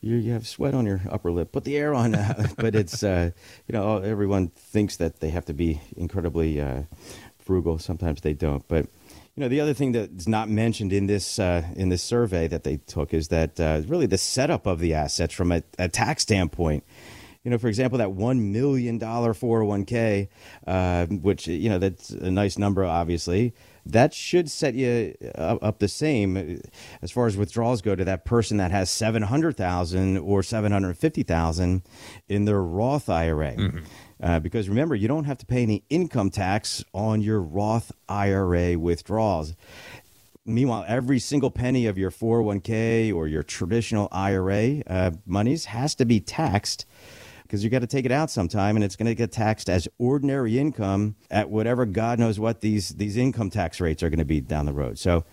you're 0.02 0.18
you 0.18 0.32
have 0.32 0.46
sweat 0.46 0.74
on 0.74 0.84
your 0.84 1.00
upper 1.10 1.32
lip. 1.32 1.50
Put 1.52 1.64
the 1.64 1.76
air 1.76 1.94
on. 1.94 2.12
but 2.56 2.74
it's 2.74 3.02
uh, 3.02 3.30
you 3.66 3.72
know, 3.72 3.98
everyone 3.98 4.48
thinks 4.48 4.96
that 4.96 5.20
they 5.20 5.30
have 5.30 5.46
to 5.46 5.54
be 5.54 5.80
incredibly 5.96 6.60
uh, 6.60 6.82
frugal. 7.38 7.78
Sometimes 7.78 8.20
they 8.20 8.34
don't, 8.34 8.66
but. 8.68 8.86
You 9.34 9.40
know, 9.40 9.48
the 9.48 9.60
other 9.60 9.72
thing 9.72 9.92
that's 9.92 10.28
not 10.28 10.50
mentioned 10.50 10.92
in 10.92 11.06
this 11.06 11.38
uh, 11.38 11.62
in 11.74 11.88
this 11.88 12.02
survey 12.02 12.48
that 12.48 12.64
they 12.64 12.76
took 12.76 13.14
is 13.14 13.28
that 13.28 13.58
uh, 13.58 13.80
really 13.86 14.04
the 14.04 14.18
setup 14.18 14.66
of 14.66 14.78
the 14.78 14.92
assets 14.92 15.32
from 15.32 15.52
a, 15.52 15.62
a 15.78 15.88
tax 15.88 16.24
standpoint 16.24 16.84
you 17.44 17.50
know, 17.50 17.58
for 17.58 17.68
example, 17.68 17.98
that 17.98 18.12
one 18.12 18.52
million 18.52 18.98
dollar 18.98 19.34
401k, 19.34 20.28
uh, 20.66 21.06
which 21.06 21.48
you 21.48 21.68
know 21.68 21.78
that's 21.78 22.10
a 22.10 22.30
nice 22.30 22.56
number, 22.56 22.84
obviously. 22.84 23.52
That 23.84 24.14
should 24.14 24.48
set 24.48 24.74
you 24.74 25.14
up 25.34 25.80
the 25.80 25.88
same 25.88 26.62
as 27.02 27.10
far 27.10 27.26
as 27.26 27.36
withdrawals 27.36 27.82
go 27.82 27.96
to 27.96 28.04
that 28.04 28.24
person 28.24 28.58
that 28.58 28.70
has 28.70 28.90
seven 28.90 29.22
hundred 29.22 29.56
thousand 29.56 30.18
or 30.18 30.44
seven 30.44 30.70
hundred 30.70 30.96
fifty 30.96 31.24
thousand 31.24 31.82
in 32.28 32.44
their 32.44 32.62
Roth 32.62 33.08
IRA. 33.08 33.54
Mm-hmm. 33.56 33.78
Uh, 34.22 34.38
because 34.38 34.68
remember, 34.68 34.94
you 34.94 35.08
don't 35.08 35.24
have 35.24 35.38
to 35.38 35.46
pay 35.46 35.62
any 35.62 35.82
income 35.90 36.30
tax 36.30 36.84
on 36.94 37.22
your 37.22 37.40
Roth 37.40 37.90
IRA 38.08 38.78
withdrawals. 38.78 39.56
Meanwhile, 40.44 40.84
every 40.88 41.18
single 41.18 41.50
penny 41.50 41.86
of 41.86 41.96
your 41.96 42.10
401k 42.10 43.14
or 43.14 43.28
your 43.28 43.44
traditional 43.44 44.08
IRA 44.10 44.82
uh, 44.88 45.12
monies 45.24 45.66
has 45.66 45.94
to 45.96 46.04
be 46.04 46.18
taxed 46.18 46.84
because 47.42 47.62
you 47.62 47.70
got 47.70 47.80
to 47.80 47.86
take 47.86 48.04
it 48.04 48.12
out 48.12 48.30
sometime 48.30 48.76
and 48.76 48.84
it's 48.84 48.96
going 48.96 49.06
to 49.06 49.14
get 49.14 49.32
taxed 49.32 49.68
as 49.68 49.88
ordinary 49.98 50.58
income 50.58 51.16
at 51.30 51.50
whatever 51.50 51.86
God 51.86 52.18
knows 52.18 52.38
what 52.38 52.60
these, 52.60 52.90
these 52.90 53.16
income 53.16 53.50
tax 53.50 53.80
rates 53.80 54.02
are 54.02 54.10
going 54.10 54.18
to 54.18 54.24
be 54.24 54.40
down 54.40 54.66
the 54.66 54.72
road. 54.72 54.98
So 54.98 55.24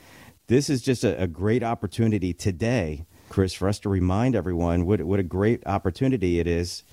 this 0.47 0.69
is 0.69 0.81
just 0.81 1.03
a, 1.03 1.21
a 1.21 1.27
great 1.27 1.63
opportunity 1.63 2.33
today, 2.33 3.05
Chris, 3.29 3.53
for 3.53 3.67
us 3.67 3.79
to 3.79 3.89
remind 3.89 4.35
everyone 4.35 4.85
what, 4.85 5.01
what 5.03 5.19
a 5.19 5.23
great 5.23 5.65
opportunity 5.65 6.39
it 6.39 6.47
is. 6.47 6.83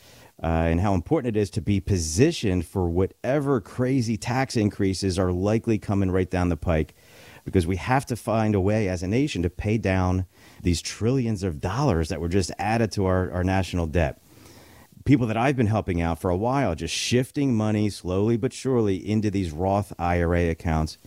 Uh, 0.42 0.68
and 0.68 0.82
how 0.82 0.92
important 0.92 1.34
it 1.34 1.40
is 1.40 1.48
to 1.48 1.62
be 1.62 1.80
positioned 1.80 2.66
for 2.66 2.90
whatever 2.90 3.58
crazy 3.58 4.18
tax 4.18 4.54
increases 4.54 5.18
are 5.18 5.32
likely 5.32 5.78
coming 5.78 6.10
right 6.10 6.30
down 6.30 6.50
the 6.50 6.58
pike 6.58 6.94
because 7.46 7.66
we 7.66 7.76
have 7.76 8.04
to 8.04 8.16
find 8.16 8.54
a 8.54 8.60
way 8.60 8.86
as 8.86 9.02
a 9.02 9.06
nation 9.06 9.42
to 9.42 9.48
pay 9.48 9.78
down 9.78 10.26
these 10.62 10.82
trillions 10.82 11.42
of 11.42 11.58
dollars 11.58 12.10
that 12.10 12.20
were 12.20 12.28
just 12.28 12.50
added 12.58 12.92
to 12.92 13.06
our, 13.06 13.30
our 13.30 13.44
national 13.44 13.86
debt 13.86 14.20
people 15.06 15.26
that 15.28 15.36
I've 15.36 15.56
been 15.56 15.68
helping 15.68 16.02
out 16.02 16.20
for 16.20 16.30
a 16.30 16.36
while, 16.36 16.74
just 16.74 16.94
shifting 16.94 17.56
money 17.56 17.88
slowly 17.88 18.36
but 18.36 18.52
surely 18.52 18.96
into 18.96 19.30
these 19.30 19.50
Roth 19.52 19.92
IRA 19.98 20.50
accounts. 20.50 20.98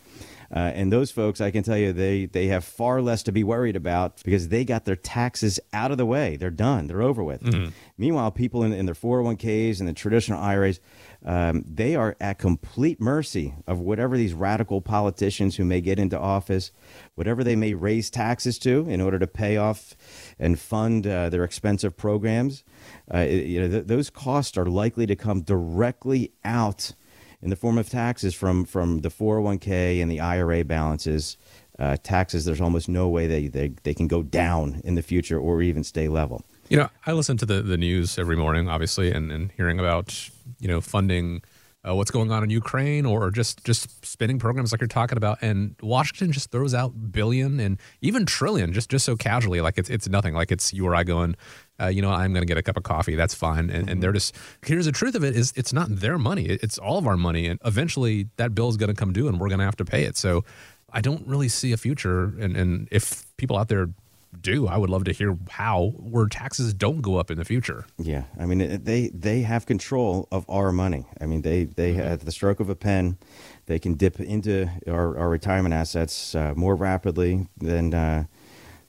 Uh, 0.51 0.57
and 0.73 0.91
those 0.91 1.11
folks, 1.11 1.41
I 1.41 1.51
can 1.51 1.61
tell 1.61 1.77
you, 1.77 1.93
they, 1.93 2.25
they 2.25 2.47
have 2.47 2.63
far 2.63 3.01
less 3.01 3.21
to 3.23 3.31
be 3.31 3.43
worried 3.43 3.75
about 3.75 4.23
because 4.23 4.47
they 4.47 4.65
got 4.65 4.85
their 4.85 4.95
taxes 4.95 5.59
out 5.73 5.91
of 5.91 5.99
the 5.99 6.07
way. 6.07 6.37
They're 6.37 6.49
done, 6.49 6.87
they're 6.87 7.03
over 7.03 7.23
with. 7.23 7.43
Mm-hmm. 7.43 7.69
Meanwhile, 7.99 8.31
people 8.31 8.63
in, 8.63 8.73
in 8.73 8.87
their 8.87 8.95
401ks 8.95 9.79
and 9.79 9.87
the 9.87 9.93
traditional 9.93 10.39
IRAs, 10.41 10.79
um, 11.23 11.63
they 11.67 11.95
are 11.95 12.15
at 12.19 12.39
complete 12.39 12.99
mercy 12.99 13.53
of 13.67 13.79
whatever 13.79 14.17
these 14.17 14.33
radical 14.33 14.81
politicians 14.81 15.57
who 15.57 15.65
may 15.65 15.81
get 15.81 15.99
into 15.99 16.17
office, 16.17 16.71
whatever 17.13 17.43
they 17.43 17.55
may 17.55 17.75
raise 17.75 18.09
taxes 18.09 18.57
to 18.59 18.87
in 18.89 19.01
order 19.01 19.19
to 19.19 19.27
pay 19.27 19.57
off 19.57 19.95
and 20.39 20.59
fund 20.59 21.05
uh, 21.05 21.29
their 21.29 21.43
expensive 21.43 21.95
programs. 21.95 22.63
Uh, 23.13 23.19
you 23.19 23.61
know, 23.61 23.67
th- 23.67 23.87
those 23.87 24.09
costs 24.09 24.57
are 24.57 24.65
likely 24.65 25.05
to 25.05 25.15
come 25.15 25.41
directly 25.41 26.31
out 26.43 26.93
in 27.41 27.49
the 27.49 27.55
form 27.55 27.77
of 27.77 27.89
taxes 27.89 28.35
from, 28.35 28.65
from 28.65 28.99
the 28.99 29.09
401k 29.09 30.01
and 30.01 30.11
the 30.11 30.19
IRA 30.19 30.63
balances. 30.63 31.37
Uh, 31.77 31.95
taxes, 32.03 32.43
there's 32.45 32.59
almost 32.59 32.89
no 32.89 33.07
way 33.07 33.25
they, 33.25 33.47
they, 33.47 33.69
they 33.83 33.93
can 33.93 34.07
go 34.07 34.21
down 34.21 34.81
in 34.83 34.95
the 34.95 35.01
future 35.01 35.39
or 35.39 35.61
even 35.61 35.83
stay 35.83 36.07
level. 36.09 36.43
You 36.67 36.77
know, 36.77 36.89
I 37.05 37.13
listen 37.13 37.37
to 37.37 37.45
the, 37.45 37.61
the 37.61 37.77
news 37.77 38.19
every 38.19 38.35
morning, 38.35 38.67
obviously, 38.67 39.11
and, 39.11 39.31
and 39.31 39.51
hearing 39.53 39.79
about, 39.79 40.29
you 40.59 40.67
know, 40.67 40.81
funding 40.81 41.41
uh, 41.87 41.95
what's 41.95 42.11
going 42.11 42.31
on 42.31 42.43
in 42.43 42.49
Ukraine 42.49 43.05
or 43.05 43.31
just 43.31 43.63
just 43.63 44.05
spending 44.05 44.37
programs 44.37 44.71
like 44.71 44.81
you're 44.81 44.87
talking 44.87 45.17
about. 45.17 45.37
And 45.41 45.75
Washington 45.81 46.31
just 46.31 46.51
throws 46.51 46.73
out 46.73 47.11
billion 47.11 47.59
and 47.59 47.79
even 48.01 48.25
trillion 48.25 48.73
just 48.73 48.89
just 48.89 49.05
so 49.05 49.15
casually, 49.15 49.61
like 49.61 49.77
it's 49.77 49.89
it's 49.89 50.07
nothing. 50.09 50.33
Like 50.33 50.51
it's 50.51 50.73
you 50.73 50.85
or 50.85 50.93
I 50.95 51.03
going, 51.03 51.35
uh, 51.79 51.87
you 51.87 52.01
know, 52.01 52.11
I'm 52.11 52.33
going 52.33 52.41
to 52.41 52.47
get 52.47 52.57
a 52.57 52.63
cup 52.63 52.75
of 52.75 52.83
coffee. 52.83 53.15
That's 53.15 53.33
fine. 53.33 53.69
And, 53.69 53.89
and 53.89 54.03
they're 54.03 54.11
just 54.11 54.35
here's 54.65 54.85
the 54.85 54.91
truth 54.91 55.15
of 55.15 55.23
it 55.23 55.35
is 55.35 55.53
it's 55.55 55.71
not 55.71 55.87
their 55.89 56.17
money. 56.17 56.45
It's 56.45 56.77
all 56.77 56.97
of 56.97 57.07
our 57.07 57.17
money, 57.17 57.47
and 57.47 57.59
eventually 57.63 58.27
that 58.35 58.53
bill 58.53 58.69
is 58.69 58.77
going 58.77 58.93
to 58.93 58.99
come 58.99 59.13
due, 59.13 59.27
and 59.27 59.39
we're 59.39 59.49
going 59.49 59.59
to 59.59 59.65
have 59.65 59.77
to 59.77 59.85
pay 59.85 60.03
it. 60.03 60.17
So 60.17 60.43
I 60.91 61.01
don't 61.01 61.25
really 61.27 61.49
see 61.49 61.71
a 61.71 61.77
future. 61.77 62.33
And 62.39 62.57
and 62.57 62.87
if 62.91 63.25
people 63.37 63.57
out 63.57 63.69
there 63.69 63.87
do. 64.41 64.67
I 64.67 64.77
would 64.77 64.89
love 64.89 65.03
to 65.05 65.11
hear 65.11 65.37
how 65.49 65.93
where 65.97 66.27
taxes 66.27 66.73
don't 66.73 67.01
go 67.01 67.17
up 67.17 67.31
in 67.31 67.37
the 67.37 67.45
future. 67.45 67.85
Yeah, 67.97 68.23
I 68.39 68.45
mean 68.45 68.83
they 68.83 69.09
they 69.09 69.41
have 69.41 69.65
control 69.65 70.27
of 70.31 70.45
our 70.49 70.71
money. 70.71 71.05
I 71.19 71.25
mean 71.25 71.41
they 71.41 71.65
they 71.65 71.93
mm-hmm. 71.93 72.01
at 72.01 72.21
the 72.21 72.31
stroke 72.31 72.59
of 72.59 72.69
a 72.69 72.75
pen, 72.75 73.17
they 73.65 73.79
can 73.79 73.95
dip 73.95 74.19
into 74.19 74.69
our, 74.87 75.17
our 75.17 75.29
retirement 75.29 75.73
assets 75.73 76.35
uh, 76.35 76.53
more 76.55 76.75
rapidly 76.75 77.47
than. 77.57 77.93
Uh, 77.93 78.25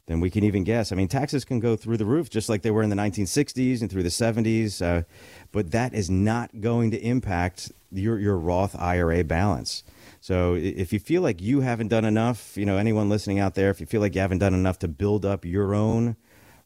than 0.07 0.19
we 0.19 0.29
can 0.29 0.43
even 0.43 0.65
guess. 0.65 0.91
I 0.91 0.97
mean, 0.97 1.07
taxes 1.07 1.45
can 1.45 1.61
go 1.61 1.77
through 1.77 1.97
the 1.97 2.05
roof 2.05 2.29
just 2.29 2.49
like 2.49 2.63
they 2.63 2.73
were 2.73 2.83
in 2.83 2.91
the 2.91 2.97
1960s 2.97 3.81
and 3.81 3.89
through 3.89 4.03
the 4.03 4.09
70s, 4.09 4.83
uh, 4.83 5.05
but 5.53 5.71
that 5.71 5.95
is 5.95 6.11
not 6.11 6.61
going 6.61 6.91
to 6.91 6.99
impact 6.99 7.71
your, 7.93 8.19
your 8.19 8.37
Roth 8.37 8.75
IRA 8.77 9.23
balance. 9.23 9.85
So 10.21 10.55
if 10.55 10.93
you 10.93 10.99
feel 10.99 11.23
like 11.23 11.41
you 11.41 11.63
haven't 11.63 11.89
done 11.89 12.05
enough, 12.05 12.57
you 12.57 12.67
know, 12.67 12.77
anyone 12.77 13.09
listening 13.09 13.39
out 13.39 13.55
there, 13.55 13.71
if 13.71 13.81
you 13.81 13.87
feel 13.87 14.03
like 14.03 14.15
you 14.15 14.21
haven't 14.21 14.39
done 14.39 14.53
enough 14.53 14.79
to 14.81 14.89
build 14.89 15.25
up 15.25 15.47
your 15.47 15.75
own 15.75 16.17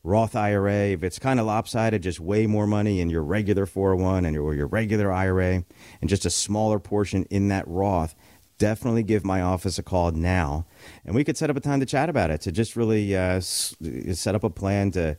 Roth 0.02 0.34
IRA, 0.36 0.88
if 0.88 1.02
it's 1.02 1.18
kind 1.20 1.38
of 1.38 1.46
lopsided, 1.46 2.02
just 2.02 2.20
way 2.20 2.46
more 2.46 2.66
money 2.66 3.00
in 3.00 3.08
your 3.08 3.22
regular 3.22 3.64
401 3.64 4.26
and 4.26 4.34
your, 4.34 4.44
or 4.44 4.54
your 4.54 4.66
regular 4.66 5.12
IRA 5.12 5.64
and 6.00 6.10
just 6.10 6.26
a 6.26 6.30
smaller 6.30 6.80
portion 6.80 7.24
in 7.30 7.48
that 7.48 7.66
Roth, 7.68 8.16
definitely 8.58 9.04
give 9.04 9.24
my 9.24 9.40
office 9.40 9.78
a 9.78 9.82
call 9.82 10.10
now. 10.10 10.66
And 11.04 11.14
we 11.14 11.24
could 11.24 11.36
set 11.36 11.48
up 11.48 11.56
a 11.56 11.60
time 11.60 11.80
to 11.80 11.86
chat 11.86 12.08
about 12.08 12.30
it, 12.30 12.40
to 12.42 12.52
just 12.52 12.74
really 12.74 13.16
uh, 13.16 13.40
set 13.40 14.34
up 14.34 14.44
a 14.44 14.50
plan 14.50 14.90
to 14.92 15.16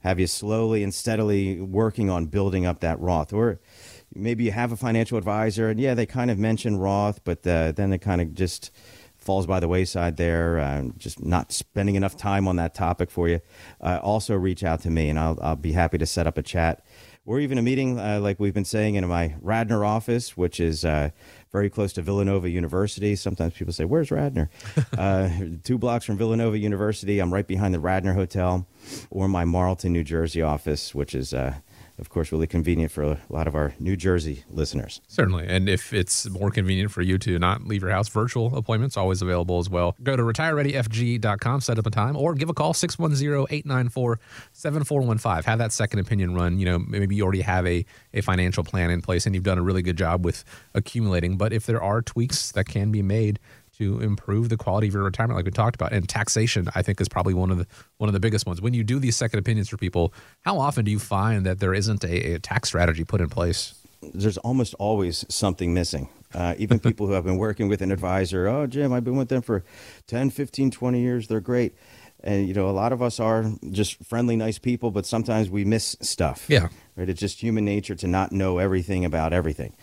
have 0.00 0.20
you 0.20 0.26
slowly 0.26 0.82
and 0.82 0.92
steadily 0.92 1.60
working 1.60 2.10
on 2.10 2.26
building 2.26 2.66
up 2.66 2.80
that 2.80 2.98
Roth. 3.00 3.32
Or 3.32 3.60
maybe 4.16 4.44
you 4.44 4.52
have 4.52 4.72
a 4.72 4.76
financial 4.76 5.18
advisor, 5.18 5.68
and 5.68 5.78
yeah, 5.78 5.94
they 5.94 6.06
kind 6.06 6.30
of 6.30 6.38
mention 6.38 6.78
Roth, 6.78 7.22
but 7.24 7.46
uh, 7.46 7.72
then 7.72 7.92
it 7.92 7.98
kind 7.98 8.20
of 8.20 8.34
just 8.34 8.70
falls 9.16 9.46
by 9.46 9.60
the 9.60 9.68
wayside 9.68 10.16
there. 10.16 10.58
Uh, 10.58 10.84
just 10.96 11.22
not 11.22 11.52
spending 11.52 11.94
enough 11.94 12.16
time 12.16 12.48
on 12.48 12.56
that 12.56 12.74
topic 12.74 13.10
for 13.10 13.28
you. 13.28 13.40
Uh, 13.80 13.98
also, 14.02 14.34
reach 14.34 14.62
out 14.64 14.80
to 14.82 14.90
me, 14.90 15.08
and 15.08 15.18
I'll, 15.18 15.38
I'll 15.42 15.56
be 15.56 15.72
happy 15.72 15.98
to 15.98 16.06
set 16.06 16.26
up 16.26 16.38
a 16.38 16.42
chat 16.42 16.84
or 17.26 17.40
even 17.40 17.58
a 17.58 17.62
meeting 17.62 17.98
uh, 17.98 18.20
like 18.20 18.38
we've 18.38 18.54
been 18.54 18.64
saying 18.64 18.94
in 18.94 19.06
my 19.06 19.34
Radnor 19.42 19.84
office, 19.84 20.36
which 20.36 20.60
is 20.60 20.84
uh, 20.84 21.10
very 21.50 21.68
close 21.68 21.92
to 21.94 22.02
Villanova 22.02 22.48
University. 22.48 23.16
Sometimes 23.16 23.54
people 23.54 23.72
say, 23.72 23.84
"Where's 23.84 24.10
Radnor?" 24.10 24.48
uh, 24.98 25.28
two 25.64 25.76
blocks 25.76 26.04
from 26.04 26.16
Villanova 26.16 26.56
University. 26.56 27.18
I'm 27.18 27.34
right 27.34 27.46
behind 27.46 27.74
the 27.74 27.80
Radnor 27.80 28.14
Hotel, 28.14 28.66
or 29.10 29.28
my 29.28 29.44
Marlton, 29.44 29.92
New 29.92 30.04
Jersey 30.04 30.40
office, 30.40 30.94
which 30.94 31.14
is 31.14 31.34
uh, 31.34 31.56
of 31.98 32.10
course, 32.10 32.30
really 32.30 32.46
convenient 32.46 32.92
for 32.92 33.02
a 33.02 33.18
lot 33.28 33.46
of 33.46 33.54
our 33.54 33.74
New 33.78 33.96
Jersey 33.96 34.44
listeners. 34.50 35.00
Certainly. 35.08 35.46
And 35.48 35.66
if 35.68 35.94
it's 35.94 36.28
more 36.28 36.50
convenient 36.50 36.90
for 36.90 37.02
you 37.02 37.18
to 37.18 37.38
not 37.38 37.66
leave 37.66 37.82
your 37.82 37.90
house, 37.90 38.08
virtual 38.08 38.56
appointments 38.56 38.96
always 38.96 39.20
available 39.22 39.58
as 39.58 39.70
well. 39.70 39.94
Go 40.02 40.16
to 40.16 40.22
retirereadyfg.com, 40.22 41.60
set 41.60 41.78
up 41.78 41.86
a 41.86 41.90
time, 41.90 42.16
or 42.16 42.34
give 42.34 42.50
a 42.50 42.54
call 42.54 42.72
610-894-7415. 42.74 45.44
Have 45.44 45.58
that 45.58 45.72
second 45.72 46.00
opinion 46.00 46.34
run. 46.34 46.58
You 46.58 46.66
know, 46.66 46.78
maybe 46.78 47.16
you 47.16 47.22
already 47.22 47.40
have 47.40 47.66
a, 47.66 47.86
a 48.12 48.20
financial 48.20 48.64
plan 48.64 48.90
in 48.90 49.00
place 49.00 49.24
and 49.24 49.34
you've 49.34 49.44
done 49.44 49.56
a 49.58 49.62
really 49.62 49.82
good 49.82 49.96
job 49.96 50.24
with 50.24 50.44
accumulating. 50.74 51.36
But 51.36 51.52
if 51.52 51.66
there 51.66 51.82
are 51.82 52.02
tweaks 52.02 52.52
that 52.52 52.66
can 52.66 52.92
be 52.92 53.02
made 53.02 53.40
to 53.78 54.00
improve 54.00 54.48
the 54.48 54.56
quality 54.56 54.88
of 54.88 54.94
your 54.94 55.02
retirement, 55.02 55.36
like 55.36 55.44
we 55.44 55.50
talked 55.50 55.74
about. 55.74 55.92
And 55.92 56.08
taxation, 56.08 56.68
I 56.74 56.82
think, 56.82 57.00
is 57.00 57.08
probably 57.08 57.34
one 57.34 57.50
of 57.50 57.58
the 57.58 57.66
one 57.98 58.08
of 58.08 58.14
the 58.14 58.20
biggest 58.20 58.46
ones. 58.46 58.60
When 58.60 58.74
you 58.74 58.84
do 58.84 58.98
these 58.98 59.16
second 59.16 59.38
opinions 59.38 59.68
for 59.68 59.76
people, 59.76 60.12
how 60.42 60.58
often 60.58 60.84
do 60.84 60.90
you 60.90 60.98
find 60.98 61.44
that 61.46 61.60
there 61.60 61.74
isn't 61.74 62.04
a, 62.04 62.34
a 62.34 62.38
tax 62.38 62.68
strategy 62.68 63.04
put 63.04 63.20
in 63.20 63.28
place? 63.28 63.74
There's 64.14 64.38
almost 64.38 64.74
always 64.74 65.24
something 65.28 65.74
missing. 65.74 66.08
Uh, 66.34 66.54
even 66.58 66.78
people 66.80 67.06
who 67.06 67.12
have 67.12 67.24
been 67.24 67.38
working 67.38 67.68
with 67.68 67.82
an 67.82 67.92
advisor, 67.92 68.46
oh, 68.46 68.66
Jim, 68.66 68.92
I've 68.92 69.04
been 69.04 69.16
with 69.16 69.28
them 69.28 69.42
for 69.42 69.64
10, 70.06 70.30
15, 70.30 70.70
20 70.70 71.00
years. 71.00 71.28
They're 71.28 71.40
great. 71.40 71.74
And, 72.24 72.48
you 72.48 72.54
know, 72.54 72.68
a 72.68 72.72
lot 72.72 72.92
of 72.92 73.02
us 73.02 73.20
are 73.20 73.52
just 73.70 74.02
friendly, 74.04 74.36
nice 74.36 74.58
people, 74.58 74.90
but 74.90 75.06
sometimes 75.06 75.48
we 75.48 75.64
miss 75.64 75.96
stuff. 76.00 76.46
Yeah. 76.48 76.68
Right? 76.96 77.08
It's 77.08 77.20
just 77.20 77.40
human 77.40 77.64
nature 77.64 77.94
to 77.94 78.06
not 78.08 78.32
know 78.32 78.58
everything 78.58 79.04
about 79.04 79.32
everything. 79.32 79.76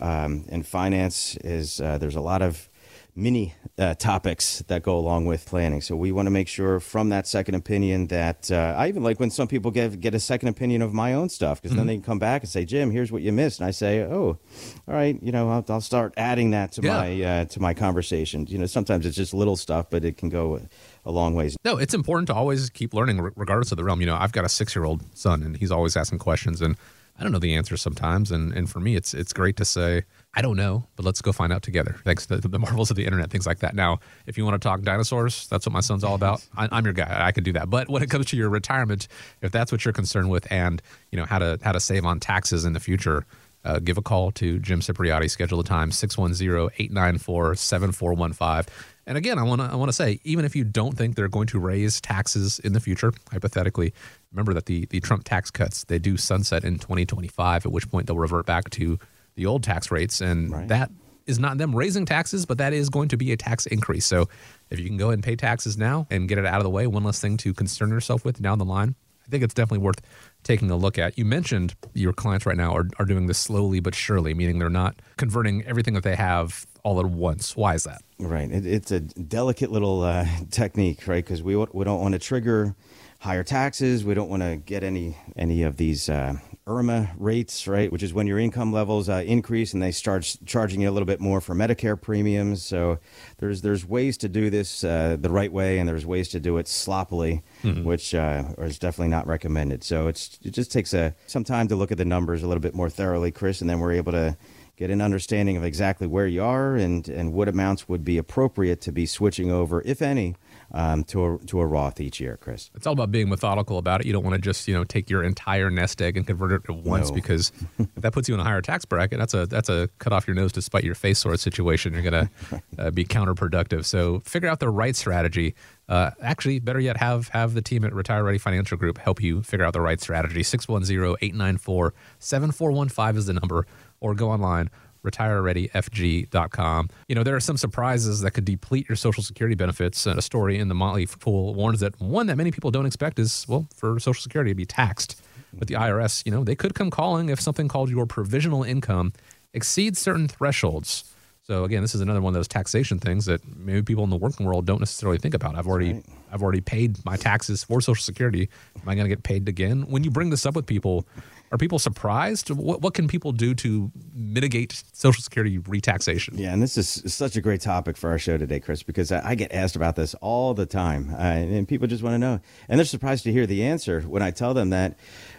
Um, 0.00 0.44
and 0.48 0.66
finance 0.66 1.36
is, 1.36 1.80
uh, 1.80 1.96
there's 1.96 2.16
a 2.16 2.20
lot 2.20 2.42
of 2.42 2.68
many 3.16 3.54
uh, 3.78 3.94
topics 3.94 4.62
that 4.68 4.82
go 4.82 4.96
along 4.96 5.24
with 5.24 5.46
planning. 5.46 5.80
So 5.80 5.96
we 5.96 6.12
want 6.12 6.26
to 6.26 6.30
make 6.30 6.48
sure 6.48 6.78
from 6.80 7.08
that 7.08 7.26
second 7.26 7.54
opinion 7.54 8.08
that 8.08 8.50
uh, 8.50 8.74
I 8.76 8.88
even 8.88 9.02
like 9.02 9.18
when 9.18 9.30
some 9.30 9.48
people 9.48 9.70
get 9.70 9.98
get 10.00 10.14
a 10.14 10.20
second 10.20 10.48
opinion 10.48 10.82
of 10.82 10.92
my 10.92 11.14
own 11.14 11.30
stuff 11.30 11.60
because 11.60 11.72
mm-hmm. 11.72 11.78
then 11.78 11.86
they 11.86 11.94
can 11.94 12.02
come 12.02 12.18
back 12.18 12.42
and 12.42 12.50
say, 12.50 12.66
Jim, 12.66 12.90
here's 12.90 13.10
what 13.10 13.22
you 13.22 13.32
missed, 13.32 13.60
and 13.60 13.66
I 13.66 13.70
say, 13.70 14.02
oh, 14.02 14.38
all 14.86 14.94
right, 14.94 15.18
you 15.22 15.32
know, 15.32 15.50
I'll, 15.50 15.64
I'll 15.68 15.80
start 15.80 16.12
adding 16.16 16.50
that 16.50 16.72
to 16.72 16.82
yeah. 16.82 16.92
my 16.92 17.22
uh, 17.22 17.44
to 17.46 17.60
my 17.60 17.72
conversation. 17.72 18.46
You 18.46 18.58
know, 18.58 18.66
sometimes 18.66 19.06
it's 19.06 19.16
just 19.16 19.32
little 19.32 19.56
stuff, 19.56 19.88
but 19.88 20.04
it 20.04 20.18
can 20.18 20.28
go 20.28 20.60
a 21.04 21.10
long 21.10 21.34
ways. 21.34 21.56
No, 21.64 21.78
it's 21.78 21.94
important 21.94 22.26
to 22.28 22.34
always 22.34 22.68
keep 22.68 22.92
learning, 22.92 23.30
regardless 23.34 23.72
of 23.72 23.78
the 23.78 23.84
realm. 23.84 24.00
You 24.00 24.06
know, 24.06 24.16
I've 24.16 24.32
got 24.32 24.44
a 24.44 24.48
six 24.50 24.76
year 24.76 24.84
old 24.84 25.02
son, 25.16 25.42
and 25.42 25.56
he's 25.56 25.70
always 25.70 25.96
asking 25.96 26.18
questions, 26.18 26.60
and 26.60 26.76
I 27.18 27.22
don't 27.22 27.32
know 27.32 27.38
the 27.38 27.54
answers 27.54 27.80
sometimes, 27.80 28.30
and 28.30 28.52
and 28.52 28.68
for 28.68 28.80
me, 28.80 28.94
it's 28.94 29.14
it's 29.14 29.32
great 29.32 29.56
to 29.56 29.64
say 29.64 30.04
I 30.36 30.42
don't 30.42 30.56
know, 30.56 30.84
but 30.96 31.06
let's 31.06 31.22
go 31.22 31.32
find 31.32 31.50
out 31.50 31.62
together. 31.62 31.96
Thanks 32.04 32.26
to 32.26 32.36
the 32.36 32.58
marvels 32.58 32.90
of 32.90 32.96
the 32.96 33.06
internet, 33.06 33.30
things 33.30 33.46
like 33.46 33.60
that. 33.60 33.74
Now, 33.74 34.00
if 34.26 34.36
you 34.36 34.44
want 34.44 34.60
to 34.60 34.68
talk 34.68 34.82
dinosaurs, 34.82 35.46
that's 35.46 35.64
what 35.64 35.72
my 35.72 35.80
son's 35.80 36.04
all 36.04 36.14
about. 36.14 36.44
I, 36.56 36.68
am 36.76 36.84
your 36.84 36.92
guy. 36.92 37.26
I 37.26 37.32
can 37.32 37.42
do 37.42 37.54
that. 37.54 37.70
But 37.70 37.88
when 37.88 38.02
it 38.02 38.10
comes 38.10 38.26
to 38.26 38.36
your 38.36 38.50
retirement, 38.50 39.08
if 39.40 39.50
that's 39.50 39.72
what 39.72 39.86
you're 39.86 39.94
concerned 39.94 40.28
with, 40.28 40.46
and 40.52 40.82
you 41.10 41.18
know 41.18 41.24
how 41.24 41.38
to 41.38 41.58
how 41.62 41.72
to 41.72 41.80
save 41.80 42.04
on 42.04 42.20
taxes 42.20 42.66
in 42.66 42.74
the 42.74 42.80
future, 42.80 43.24
uh, 43.64 43.78
give 43.78 43.96
a 43.96 44.02
call 44.02 44.30
to 44.32 44.58
Jim 44.58 44.80
Cipriotti. 44.80 45.30
Schedule 45.30 45.60
a 45.60 45.64
time 45.64 45.90
610-894-7415. 45.90 48.68
And 49.06 49.16
again, 49.16 49.38
I 49.38 49.42
want 49.42 49.62
to 49.62 49.68
I 49.68 49.76
want 49.76 49.88
to 49.88 49.94
say, 49.94 50.20
even 50.24 50.44
if 50.44 50.54
you 50.54 50.64
don't 50.64 50.98
think 50.98 51.16
they're 51.16 51.28
going 51.28 51.46
to 51.48 51.58
raise 51.58 51.98
taxes 51.98 52.58
in 52.58 52.74
the 52.74 52.80
future, 52.80 53.14
hypothetically, 53.32 53.94
remember 54.32 54.52
that 54.52 54.66
the 54.66 54.84
the 54.86 55.00
Trump 55.00 55.24
tax 55.24 55.50
cuts 55.50 55.84
they 55.84 55.98
do 55.98 56.18
sunset 56.18 56.62
in 56.62 56.78
2025. 56.78 57.64
At 57.64 57.72
which 57.72 57.90
point 57.90 58.06
they'll 58.06 58.18
revert 58.18 58.44
back 58.44 58.68
to 58.70 58.98
the 59.36 59.46
old 59.46 59.62
tax 59.62 59.90
rates, 59.90 60.20
and 60.20 60.50
right. 60.50 60.68
that 60.68 60.90
is 61.26 61.38
not 61.38 61.58
them 61.58 61.74
raising 61.74 62.06
taxes, 62.06 62.46
but 62.46 62.58
that 62.58 62.72
is 62.72 62.88
going 62.88 63.08
to 63.08 63.16
be 63.16 63.32
a 63.32 63.36
tax 63.36 63.66
increase. 63.66 64.06
So 64.06 64.28
if 64.70 64.78
you 64.78 64.86
can 64.86 64.96
go 64.96 65.06
ahead 65.06 65.14
and 65.14 65.24
pay 65.24 65.36
taxes 65.36 65.76
now 65.76 66.06
and 66.10 66.28
get 66.28 66.38
it 66.38 66.46
out 66.46 66.58
of 66.58 66.64
the 66.64 66.70
way, 66.70 66.86
one 66.86 67.04
less 67.04 67.20
thing 67.20 67.36
to 67.38 67.52
concern 67.52 67.90
yourself 67.90 68.24
with 68.24 68.40
down 68.40 68.58
the 68.58 68.64
line, 68.64 68.94
I 69.26 69.30
think 69.30 69.42
it's 69.42 69.54
definitely 69.54 69.84
worth 69.84 70.00
taking 70.44 70.70
a 70.70 70.76
look 70.76 70.98
at. 70.98 71.18
You 71.18 71.24
mentioned 71.24 71.74
your 71.94 72.12
clients 72.12 72.46
right 72.46 72.56
now 72.56 72.74
are, 72.76 72.88
are 72.98 73.04
doing 73.04 73.26
this 73.26 73.38
slowly 73.38 73.80
but 73.80 73.94
surely, 73.94 74.34
meaning 74.34 74.58
they're 74.58 74.70
not 74.70 74.94
converting 75.16 75.64
everything 75.64 75.94
that 75.94 76.04
they 76.04 76.14
have 76.14 76.64
all 76.84 77.00
at 77.00 77.06
once. 77.06 77.56
Why 77.56 77.74
is 77.74 77.84
that? 77.84 78.02
Right. 78.18 78.50
It, 78.50 78.64
it's 78.64 78.92
a 78.92 79.00
delicate 79.00 79.72
little 79.72 80.02
uh, 80.02 80.26
technique, 80.50 81.08
right? 81.08 81.24
Because 81.24 81.42
we, 81.42 81.56
we 81.56 81.84
don't 81.84 82.00
want 82.00 82.12
to 82.12 82.20
trigger 82.20 82.76
higher 83.18 83.42
taxes. 83.42 84.04
We 84.04 84.14
don't 84.14 84.30
want 84.30 84.42
to 84.42 84.56
get 84.56 84.84
any 84.84 85.16
any 85.36 85.62
of 85.62 85.76
these 85.76 86.08
uh, 86.08 86.36
IRMAA 86.66 87.12
rates, 87.16 87.68
right, 87.68 87.92
which 87.92 88.02
is 88.02 88.12
when 88.12 88.26
your 88.26 88.40
income 88.40 88.72
levels 88.72 89.08
uh, 89.08 89.22
increase 89.24 89.72
and 89.72 89.80
they 89.80 89.92
start 89.92 90.36
charging 90.44 90.80
you 90.80 90.90
a 90.90 90.92
little 90.92 91.06
bit 91.06 91.20
more 91.20 91.40
for 91.40 91.54
Medicare 91.54 92.00
premiums. 92.00 92.64
So 92.64 92.98
there's 93.38 93.62
there's 93.62 93.86
ways 93.86 94.16
to 94.18 94.28
do 94.28 94.50
this 94.50 94.82
uh, 94.82 95.16
the 95.20 95.30
right 95.30 95.52
way, 95.52 95.78
and 95.78 95.88
there's 95.88 96.04
ways 96.04 96.28
to 96.30 96.40
do 96.40 96.58
it 96.58 96.66
sloppily, 96.66 97.44
mm-hmm. 97.62 97.84
which 97.84 98.16
uh, 98.16 98.42
is 98.58 98.80
definitely 98.80 99.10
not 99.10 99.28
recommended. 99.28 99.84
So 99.84 100.08
it's 100.08 100.40
it 100.42 100.50
just 100.50 100.72
takes 100.72 100.92
a 100.92 101.14
some 101.28 101.44
time 101.44 101.68
to 101.68 101.76
look 101.76 101.92
at 101.92 101.98
the 101.98 102.04
numbers 102.04 102.42
a 102.42 102.48
little 102.48 102.62
bit 102.62 102.74
more 102.74 102.90
thoroughly, 102.90 103.30
Chris, 103.30 103.60
and 103.60 103.70
then 103.70 103.78
we're 103.78 103.92
able 103.92 104.12
to 104.12 104.36
get 104.76 104.90
an 104.90 105.00
understanding 105.00 105.56
of 105.56 105.64
exactly 105.64 106.06
where 106.06 106.26
you 106.26 106.42
are 106.42 106.76
and, 106.76 107.08
and 107.08 107.32
what 107.32 107.48
amounts 107.48 107.88
would 107.88 108.04
be 108.04 108.18
appropriate 108.18 108.80
to 108.82 108.92
be 108.92 109.06
switching 109.06 109.50
over, 109.50 109.82
if 109.86 110.02
any, 110.02 110.34
um, 110.72 111.04
to 111.04 111.24
a 111.34 111.38
to 111.46 111.60
a 111.60 111.66
Roth 111.66 112.00
each 112.00 112.20
year, 112.20 112.36
Chris. 112.40 112.70
It's 112.74 112.86
all 112.86 112.92
about 112.92 113.10
being 113.10 113.28
methodical 113.28 113.78
about 113.78 114.00
it. 114.00 114.06
You 114.06 114.12
don't 114.12 114.24
want 114.24 114.34
to 114.34 114.40
just 114.40 114.66
you 114.68 114.74
know 114.74 114.84
take 114.84 115.08
your 115.08 115.22
entire 115.22 115.70
nest 115.70 116.02
egg 116.02 116.16
and 116.16 116.26
convert 116.26 116.52
it 116.52 116.62
at 116.68 116.76
once 116.76 117.08
No. 117.10 117.14
because 117.14 117.52
if 117.78 117.88
that 117.96 118.12
puts 118.12 118.28
you 118.28 118.34
in 118.34 118.40
a 118.40 118.44
higher 118.44 118.62
tax 118.62 118.84
bracket, 118.84 119.18
that's 119.18 119.34
a 119.34 119.46
that's 119.46 119.68
a 119.68 119.88
cut 119.98 120.12
off 120.12 120.26
your 120.26 120.34
nose 120.36 120.52
to 120.52 120.62
spite 120.62 120.84
your 120.84 120.94
face 120.94 121.18
sort 121.18 121.34
of 121.34 121.40
situation. 121.40 121.92
You're 121.92 122.02
gonna 122.02 122.30
uh, 122.78 122.90
be 122.90 123.04
counterproductive. 123.04 123.84
So 123.84 124.20
figure 124.20 124.48
out 124.48 124.60
the 124.60 124.70
right 124.70 124.96
strategy. 124.96 125.54
Uh, 125.88 126.10
actually, 126.20 126.58
better 126.58 126.80
yet, 126.80 126.96
have 126.96 127.28
have 127.28 127.54
the 127.54 127.62
team 127.62 127.84
at 127.84 127.94
Retire 127.94 128.24
Ready 128.24 128.38
Financial 128.38 128.76
Group 128.76 128.98
help 128.98 129.22
you 129.22 129.42
figure 129.42 129.64
out 129.64 129.72
the 129.72 129.80
right 129.80 130.00
strategy. 130.00 130.42
610-894-7415 130.42 133.16
is 133.16 133.26
the 133.26 133.32
number, 133.34 133.66
or 134.00 134.14
go 134.14 134.30
online 134.30 134.68
retirereadyfg.com. 135.06 136.90
You 137.08 137.14
know, 137.14 137.22
there 137.22 137.36
are 137.36 137.40
some 137.40 137.56
surprises 137.56 138.20
that 138.20 138.32
could 138.32 138.44
deplete 138.44 138.88
your 138.88 138.96
Social 138.96 139.22
Security 139.22 139.54
benefits. 139.54 140.06
And 140.06 140.18
a 140.18 140.22
story 140.22 140.58
in 140.58 140.68
the 140.68 140.74
Motley 140.74 141.06
Fool 141.06 141.54
warns 141.54 141.80
that 141.80 141.98
one 142.00 142.26
that 142.26 142.36
many 142.36 142.50
people 142.50 142.70
don't 142.70 142.86
expect 142.86 143.18
is, 143.18 143.46
well, 143.48 143.66
for 143.74 143.98
Social 143.98 144.22
Security 144.22 144.50
to 144.50 144.54
be 144.54 144.66
taxed. 144.66 145.20
But 145.52 145.68
the 145.68 145.74
IRS, 145.74 146.24
you 146.26 146.32
know, 146.32 146.44
they 146.44 146.54
could 146.54 146.74
come 146.74 146.90
calling 146.90 147.28
if 147.28 147.40
something 147.40 147.68
called 147.68 147.88
your 147.88 148.06
provisional 148.06 148.62
income 148.62 149.12
exceeds 149.54 149.98
certain 149.98 150.28
thresholds. 150.28 151.04
So 151.46 151.62
again, 151.62 151.80
this 151.80 151.94
is 151.94 152.00
another 152.00 152.20
one 152.20 152.32
of 152.32 152.34
those 152.34 152.48
taxation 152.48 152.98
things 152.98 153.26
that 153.26 153.40
maybe 153.56 153.80
people 153.80 154.02
in 154.02 154.10
the 154.10 154.16
working 154.16 154.46
world 154.46 154.66
don't 154.66 154.80
necessarily 154.80 155.18
think 155.18 155.32
about. 155.32 155.54
I've 155.54 155.68
already 155.68 156.02
I've 156.32 156.42
already 156.42 156.60
paid 156.60 157.04
my 157.04 157.16
taxes 157.16 157.62
for 157.62 157.80
Social 157.80 158.02
Security. 158.02 158.48
Am 158.82 158.88
I 158.88 158.96
going 158.96 159.04
to 159.04 159.08
get 159.08 159.22
paid 159.22 159.48
again? 159.48 159.82
When 159.82 160.02
you 160.02 160.10
bring 160.10 160.30
this 160.30 160.44
up 160.44 160.56
with 160.56 160.66
people, 160.66 161.06
are 161.52 161.58
people 161.58 161.78
surprised? 161.78 162.50
What, 162.50 162.82
what 162.82 162.94
can 162.94 163.08
people 163.08 163.32
do 163.32 163.54
to 163.54 163.92
mitigate 164.14 164.82
Social 164.92 165.22
Security 165.22 165.58
retaxation? 165.58 166.36
Yeah, 166.38 166.52
and 166.52 166.62
this 166.62 166.76
is 166.76 167.12
such 167.12 167.36
a 167.36 167.40
great 167.40 167.60
topic 167.60 167.96
for 167.96 168.10
our 168.10 168.18
show 168.18 168.36
today, 168.36 168.60
Chris, 168.60 168.82
because 168.82 169.12
I 169.12 169.30
I 169.30 169.34
get 169.34 169.52
asked 169.52 169.76
about 169.76 169.96
this 169.96 170.14
all 170.14 170.54
the 170.54 170.66
time, 170.66 171.10
uh, 171.12 171.18
and 171.18 171.68
people 171.68 171.86
just 171.86 172.02
want 172.02 172.14
to 172.14 172.18
know, 172.18 172.40
and 172.68 172.78
they're 172.78 172.84
surprised 172.84 173.24
to 173.24 173.32
hear 173.32 173.46
the 173.46 173.62
answer 173.64 174.00
when 174.02 174.22
I 174.22 174.30
tell 174.30 174.54
them 174.54 174.70
that. 174.70 174.98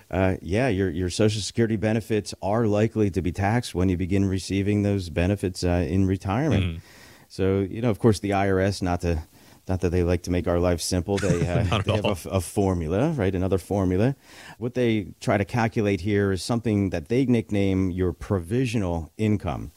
Uh, 0.10 0.38
yeah, 0.42 0.70
your 0.70 0.90
your 0.90 1.10
Social 1.10 1.42
Security 1.42 1.76
benefits 1.76 2.34
are 2.42 2.66
likely 2.66 3.10
to 3.10 3.22
be 3.22 3.34
taxed 3.34 3.76
when 3.76 3.90
you 3.90 3.98
begin 3.98 4.24
receiving 4.24 4.84
those 4.84 5.10
benefits 5.10 5.66
uh, 5.66 5.86
in 5.86 6.06
retirement. 6.08 6.82
So 7.28 7.60
you 7.60 7.82
know, 7.82 7.90
of 7.90 8.00
course, 8.00 8.20
the 8.20 8.30
IRS 8.30 8.82
not 8.82 9.02
to 9.02 9.24
not 9.68 9.82
that 9.82 9.90
they 9.90 10.04
like 10.04 10.24
to 10.24 10.32
make 10.32 10.48
our 10.48 10.60
life 10.60 10.82
simple. 10.82 11.18
They, 11.18 11.28
uh, 11.48 11.82
they 11.82 11.96
have 11.96 12.26
a, 12.26 12.30
a 12.30 12.42
formula, 12.42 13.12
right? 13.12 13.34
Another 13.34 13.58
formula. 13.58 14.16
What 14.58 14.74
they 14.74 15.08
try 15.20 15.38
to 15.38 15.46
calculate 15.46 16.02
here 16.02 16.32
is 16.32 16.44
something 16.44 16.90
that 16.92 17.10
they 17.10 17.26
nickname 17.26 17.92
your 17.92 18.14
provisional 18.14 19.12
income. 19.18 19.72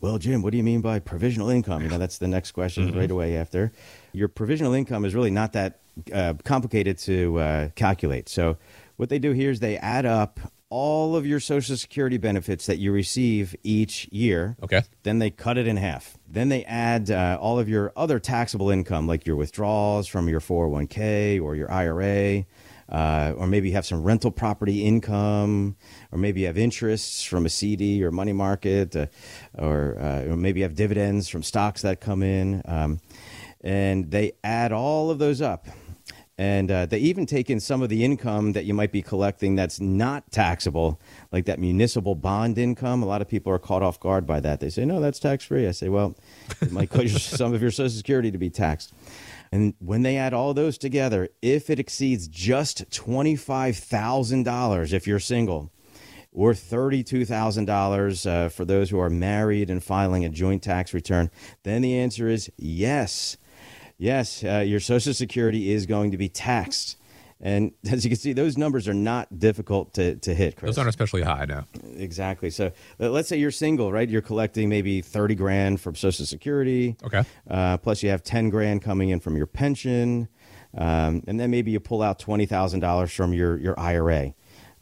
Well, 0.00 0.18
Jim, 0.18 0.42
what 0.42 0.52
do 0.52 0.56
you 0.56 0.62
mean 0.62 0.80
by 0.80 1.00
provisional 1.00 1.50
income? 1.50 1.82
You 1.82 1.88
know, 1.88 1.98
that's 1.98 2.18
the 2.18 2.28
next 2.28 2.52
question 2.52 2.96
right 2.96 3.10
away 3.10 3.36
after. 3.36 3.72
Your 4.12 4.28
provisional 4.28 4.72
income 4.72 5.04
is 5.04 5.14
really 5.14 5.30
not 5.30 5.52
that 5.54 5.80
uh, 6.12 6.34
complicated 6.44 6.98
to 6.98 7.38
uh, 7.38 7.68
calculate. 7.74 8.28
So, 8.28 8.56
what 8.96 9.08
they 9.08 9.18
do 9.18 9.32
here 9.32 9.50
is 9.50 9.60
they 9.60 9.76
add 9.78 10.06
up 10.06 10.40
all 10.70 11.16
of 11.16 11.26
your 11.26 11.40
Social 11.40 11.76
Security 11.76 12.18
benefits 12.18 12.66
that 12.66 12.76
you 12.76 12.92
receive 12.92 13.56
each 13.62 14.06
year. 14.12 14.56
Okay. 14.62 14.82
Then 15.02 15.18
they 15.18 15.30
cut 15.30 15.56
it 15.56 15.66
in 15.66 15.76
half. 15.76 16.18
Then 16.28 16.50
they 16.50 16.64
add 16.64 17.10
uh, 17.10 17.38
all 17.40 17.58
of 17.58 17.68
your 17.68 17.92
other 17.96 18.18
taxable 18.18 18.70
income, 18.70 19.06
like 19.06 19.26
your 19.26 19.36
withdrawals 19.36 20.06
from 20.06 20.28
your 20.28 20.40
401k 20.40 21.40
or 21.42 21.56
your 21.56 21.70
IRA, 21.70 22.44
uh, 22.90 23.32
or 23.36 23.46
maybe 23.46 23.68
you 23.68 23.74
have 23.74 23.86
some 23.86 24.02
rental 24.02 24.30
property 24.30 24.84
income, 24.84 25.76
or 26.12 26.18
maybe 26.18 26.40
you 26.40 26.46
have 26.46 26.58
interests 26.58 27.22
from 27.22 27.46
a 27.46 27.48
CD 27.48 28.04
or 28.04 28.10
money 28.10 28.32
market, 28.32 28.94
uh, 28.94 29.06
or, 29.54 29.98
uh, 29.98 30.24
or 30.32 30.36
maybe 30.36 30.60
you 30.60 30.64
have 30.64 30.74
dividends 30.74 31.28
from 31.28 31.42
stocks 31.42 31.82
that 31.82 32.00
come 32.00 32.22
in. 32.22 32.62
Um, 32.66 33.00
and 33.62 34.10
they 34.10 34.32
add 34.44 34.72
all 34.72 35.10
of 35.10 35.18
those 35.18 35.40
up. 35.42 35.66
And 36.38 36.70
uh, 36.70 36.86
they 36.86 36.98
even 36.98 37.26
take 37.26 37.50
in 37.50 37.58
some 37.58 37.82
of 37.82 37.88
the 37.88 38.04
income 38.04 38.52
that 38.52 38.64
you 38.64 38.72
might 38.72 38.92
be 38.92 39.02
collecting 39.02 39.56
that's 39.56 39.80
not 39.80 40.30
taxable, 40.30 41.00
like 41.32 41.46
that 41.46 41.58
municipal 41.58 42.14
bond 42.14 42.58
income. 42.58 43.02
A 43.02 43.06
lot 43.06 43.20
of 43.20 43.28
people 43.28 43.52
are 43.52 43.58
caught 43.58 43.82
off 43.82 43.98
guard 43.98 44.24
by 44.24 44.38
that. 44.40 44.60
They 44.60 44.70
say, 44.70 44.84
no, 44.84 45.00
that's 45.00 45.18
tax 45.18 45.44
free. 45.44 45.66
I 45.66 45.72
say, 45.72 45.88
well, 45.88 46.14
it 46.60 46.70
might 46.70 46.90
cause 46.90 47.20
some 47.24 47.54
of 47.54 47.60
your 47.60 47.72
Social 47.72 47.90
Security 47.90 48.30
to 48.30 48.38
be 48.38 48.50
taxed. 48.50 48.92
And 49.50 49.74
when 49.80 50.02
they 50.02 50.16
add 50.16 50.32
all 50.32 50.54
those 50.54 50.78
together, 50.78 51.28
if 51.42 51.70
it 51.70 51.80
exceeds 51.80 52.28
just 52.28 52.88
$25,000 52.90 54.92
if 54.92 55.08
you're 55.08 55.18
single, 55.18 55.72
or 56.30 56.52
$32,000 56.52 58.30
uh, 58.30 58.48
for 58.48 58.64
those 58.64 58.90
who 58.90 59.00
are 59.00 59.10
married 59.10 59.70
and 59.70 59.82
filing 59.82 60.24
a 60.24 60.28
joint 60.28 60.62
tax 60.62 60.94
return, 60.94 61.32
then 61.64 61.82
the 61.82 61.98
answer 61.98 62.28
is 62.28 62.48
yes. 62.56 63.36
Yes, 63.98 64.44
uh, 64.44 64.58
your 64.58 64.80
Social 64.80 65.12
Security 65.12 65.72
is 65.72 65.84
going 65.84 66.12
to 66.12 66.16
be 66.16 66.28
taxed. 66.28 66.96
And 67.40 67.72
as 67.90 68.04
you 68.04 68.10
can 68.10 68.18
see, 68.18 68.32
those 68.32 68.56
numbers 68.56 68.88
are 68.88 68.94
not 68.94 69.38
difficult 69.38 69.94
to, 69.94 70.16
to 70.16 70.34
hit, 70.34 70.56
Chris. 70.56 70.70
Those 70.70 70.78
aren't 70.78 70.88
especially 70.88 71.22
high 71.22 71.44
now. 71.44 71.66
Exactly. 71.96 72.50
So 72.50 72.72
uh, 73.00 73.10
let's 73.10 73.28
say 73.28 73.36
you're 73.36 73.50
single, 73.50 73.92
right? 73.92 74.08
You're 74.08 74.22
collecting 74.22 74.68
maybe 74.68 75.00
30 75.00 75.34
grand 75.34 75.80
from 75.80 75.94
Social 75.94 76.26
Security. 76.26 76.96
Okay. 77.04 77.24
Uh, 77.48 77.76
plus, 77.78 78.02
you 78.02 78.10
have 78.10 78.22
10 78.22 78.50
grand 78.50 78.82
coming 78.82 79.10
in 79.10 79.20
from 79.20 79.36
your 79.36 79.46
pension. 79.46 80.28
Um, 80.76 81.22
and 81.26 81.40
then 81.40 81.50
maybe 81.50 81.70
you 81.70 81.80
pull 81.80 82.02
out 82.02 82.18
$20,000 82.18 83.14
from 83.14 83.32
your, 83.32 83.56
your 83.58 83.78
IRA. 83.78 84.34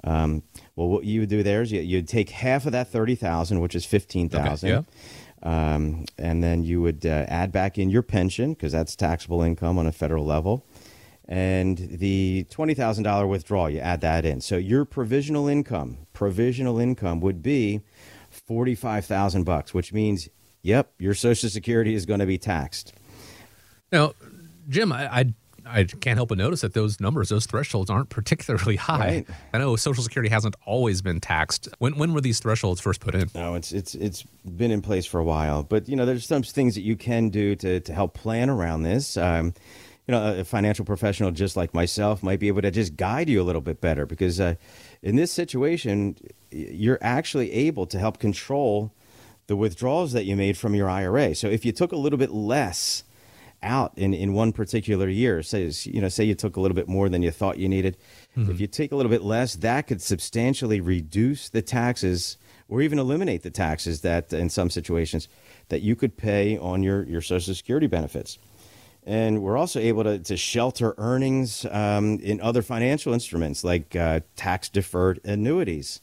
Um, 0.05 0.42
well, 0.76 0.88
what 0.88 1.05
you 1.05 1.20
would 1.20 1.29
do 1.29 1.42
there 1.42 1.62
is 1.62 1.72
you, 1.72 1.81
you'd 1.81 2.09
take 2.09 2.31
half 2.31 2.66
of 2.66 2.72
that 2.72 2.88
30,000, 2.88 3.61
which 3.61 3.74
is 3.74 3.85
15,000. 3.85 4.70
Okay, 4.70 4.87
Um, 5.46 6.06
and 6.18 6.42
then 6.42 6.64
you 6.64 6.82
would 6.82 7.06
uh, 7.06 7.24
add 7.28 7.52
back 7.52 7.78
in 7.78 7.88
your 7.88 8.02
pension 8.02 8.54
because 8.54 8.72
that's 8.72 8.96
taxable 8.96 9.42
income 9.42 9.78
on 9.78 9.87
a 9.87 9.92
federal 9.92 10.26
level. 10.26 10.66
And 11.28 11.78
the 11.78 12.46
$20,000 12.50 13.28
withdrawal, 13.28 13.70
you 13.70 13.78
add 13.78 14.00
that 14.00 14.24
in. 14.24 14.40
So 14.40 14.56
your 14.56 14.85
provisional 14.85 15.46
income, 15.46 15.98
provisional 16.12 16.80
income 16.80 17.20
would 17.20 17.44
be 17.44 17.82
45,000 18.30 19.44
bucks, 19.44 19.72
which 19.72 19.92
means, 19.92 20.28
yep, 20.62 20.92
your 20.98 21.14
Social 21.14 21.48
Security 21.48 21.94
is 21.94 22.06
going 22.06 22.20
to 22.20 22.26
be 22.26 22.38
taxed. 22.38 22.92
Now, 23.92 24.14
Jim, 24.68 24.90
I, 24.90 25.06
I 25.16 25.35
I 25.66 25.85
can't 25.85 26.16
help 26.16 26.29
but 26.29 26.38
notice 26.38 26.61
that 26.61 26.74
those 26.74 27.00
numbers, 27.00 27.29
those 27.29 27.46
thresholds, 27.46 27.90
aren't 27.90 28.09
particularly 28.09 28.76
high. 28.76 28.98
Right. 28.98 29.26
I 29.52 29.59
know 29.59 29.76
Social 29.76 30.02
Security 30.02 30.31
hasn't 30.31 30.57
always 30.64 31.02
been 31.02 31.20
taxed. 31.20 31.68
When 31.79 31.96
when 31.96 32.12
were 32.14 32.20
these 32.20 32.38
thresholds 32.38 32.81
first 32.81 33.00
put 33.00 33.14
in? 33.14 33.31
No, 33.35 33.55
it's 33.55 33.72
it's 33.72 33.94
it's 33.94 34.22
been 34.22 34.70
in 34.70 34.83
place 34.83 35.07
for 35.07 35.18
a 35.18 35.24
while, 35.24 35.62
but 35.62 35.88
you 35.88 35.96
know, 35.96 36.07
there's 36.07 36.26
some 36.26 36.42
things 36.42 36.74
that 36.74 36.83
you 36.83 36.96
can 36.96 37.29
do 37.29 37.57
to 37.57 37.81
to 37.81 37.92
help 37.92 38.14
plan 38.14 38.50
around 38.50 38.83
this. 38.83 39.16
Um, 39.16 39.55
you 40.07 40.12
know, 40.12 40.38
a 40.38 40.44
financial 40.44 40.85
professional 40.85 41.33
just 41.33 41.57
like 41.57 41.74
myself 41.74 42.22
might 42.22 42.38
be 42.38 42.46
able 42.46 42.62
to 42.62 42.70
just 42.70 42.96
guide 42.96 43.29
you 43.29 43.42
a 43.42 43.44
little 43.44 43.61
bit 43.61 43.81
better 43.81 44.07
because 44.07 44.38
uh, 44.38 44.55
in 45.02 45.16
this 45.16 45.33
situation, 45.33 46.16
you're 46.50 46.98
actually 47.02 47.52
able 47.52 47.87
to 47.87 47.98
help 47.98 48.20
control 48.20 48.92
the 49.48 49.57
withdrawals 49.57 50.12
that 50.12 50.24
you 50.24 50.37
made 50.37 50.57
from 50.57 50.74
your 50.74 50.88
IRA. 50.88 51.35
So 51.35 51.48
if 51.48 51.64
you 51.64 51.72
took 51.72 51.92
a 51.92 51.96
little 51.96 52.18
bit 52.18 52.31
less 52.31 53.02
out 53.66 53.92
in, 53.96 54.14
in 54.14 54.33
one 54.33 54.52
particular 54.52 55.09
year, 55.09 55.42
say 55.42 55.70
you 55.83 56.00
know, 56.00 56.09
say 56.09 56.24
you 56.24 56.35
took 56.35 56.57
a 56.57 56.61
little 56.61 56.74
bit 56.74 56.88
more 56.88 57.09
than 57.09 57.22
you 57.22 57.31
thought 57.31 57.59
you 57.59 57.68
needed, 57.68 57.98
if 58.50 58.61
you 58.61 58.66
take 58.66 58.92
a 58.92 58.96
little 58.96 59.11
bit 59.11 59.22
less, 59.22 59.57
that 59.57 59.87
could 59.87 60.00
substantially 60.00 60.81
reduce 60.81 61.48
the 61.48 61.62
taxes 61.62 62.38
or 62.68 62.83
even 62.83 62.98
eliminate 62.98 63.42
the 63.42 63.50
taxes 63.50 64.00
that 64.00 64.33
in 64.33 64.48
some 64.48 64.70
situations 64.70 65.29
that 65.68 65.83
you 65.83 65.96
could 65.96 66.16
pay 66.16 66.59
on 66.59 66.83
your, 66.83 67.05
your 67.05 67.20
Social 67.20 67.55
Security 67.55 67.87
benefits. 67.87 68.38
And 69.05 69.40
we're 69.42 69.57
also 69.57 69.79
able 69.79 70.02
to, 70.02 70.18
to 70.18 70.37
shelter 70.37 70.94
earnings 70.98 71.64
um, 71.70 72.18
in 72.18 72.40
other 72.40 72.61
financial 72.61 73.12
instruments 73.12 73.62
like 73.62 73.94
uh, 73.94 74.20
tax 74.35 74.68
deferred 74.68 75.20
annuities. 75.24 76.00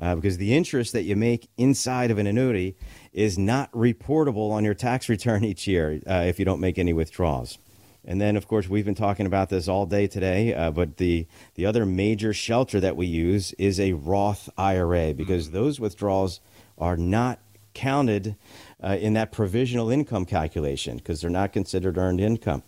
Uh, 0.00 0.14
because 0.14 0.38
the 0.38 0.54
interest 0.54 0.92
that 0.92 1.02
you 1.02 1.16
make 1.16 1.48
inside 1.56 2.10
of 2.10 2.18
an 2.18 2.26
annuity 2.26 2.76
is 3.12 3.36
not 3.36 3.70
reportable 3.72 4.52
on 4.52 4.64
your 4.64 4.74
tax 4.74 5.08
return 5.08 5.44
each 5.44 5.66
year 5.66 6.00
uh, 6.06 6.24
if 6.26 6.38
you 6.38 6.44
don't 6.44 6.60
make 6.60 6.78
any 6.78 6.92
withdrawals. 6.92 7.58
And 8.04 8.20
then, 8.20 8.36
of 8.36 8.48
course, 8.48 8.68
we've 8.68 8.84
been 8.84 8.94
talking 8.94 9.26
about 9.26 9.50
this 9.50 9.68
all 9.68 9.84
day 9.84 10.06
today, 10.06 10.54
uh, 10.54 10.70
but 10.70 10.96
the, 10.96 11.26
the 11.56 11.66
other 11.66 11.84
major 11.84 12.32
shelter 12.32 12.80
that 12.80 12.96
we 12.96 13.06
use 13.06 13.52
is 13.58 13.78
a 13.78 13.92
Roth 13.92 14.48
IRA 14.56 15.12
because 15.12 15.50
those 15.50 15.78
withdrawals 15.78 16.40
are 16.78 16.96
not 16.96 17.40
counted 17.74 18.36
uh, 18.82 18.96
in 19.00 19.12
that 19.14 19.30
provisional 19.30 19.90
income 19.90 20.24
calculation 20.24 20.96
because 20.96 21.20
they're 21.20 21.30
not 21.30 21.52
considered 21.52 21.98
earned 21.98 22.20
income. 22.20 22.62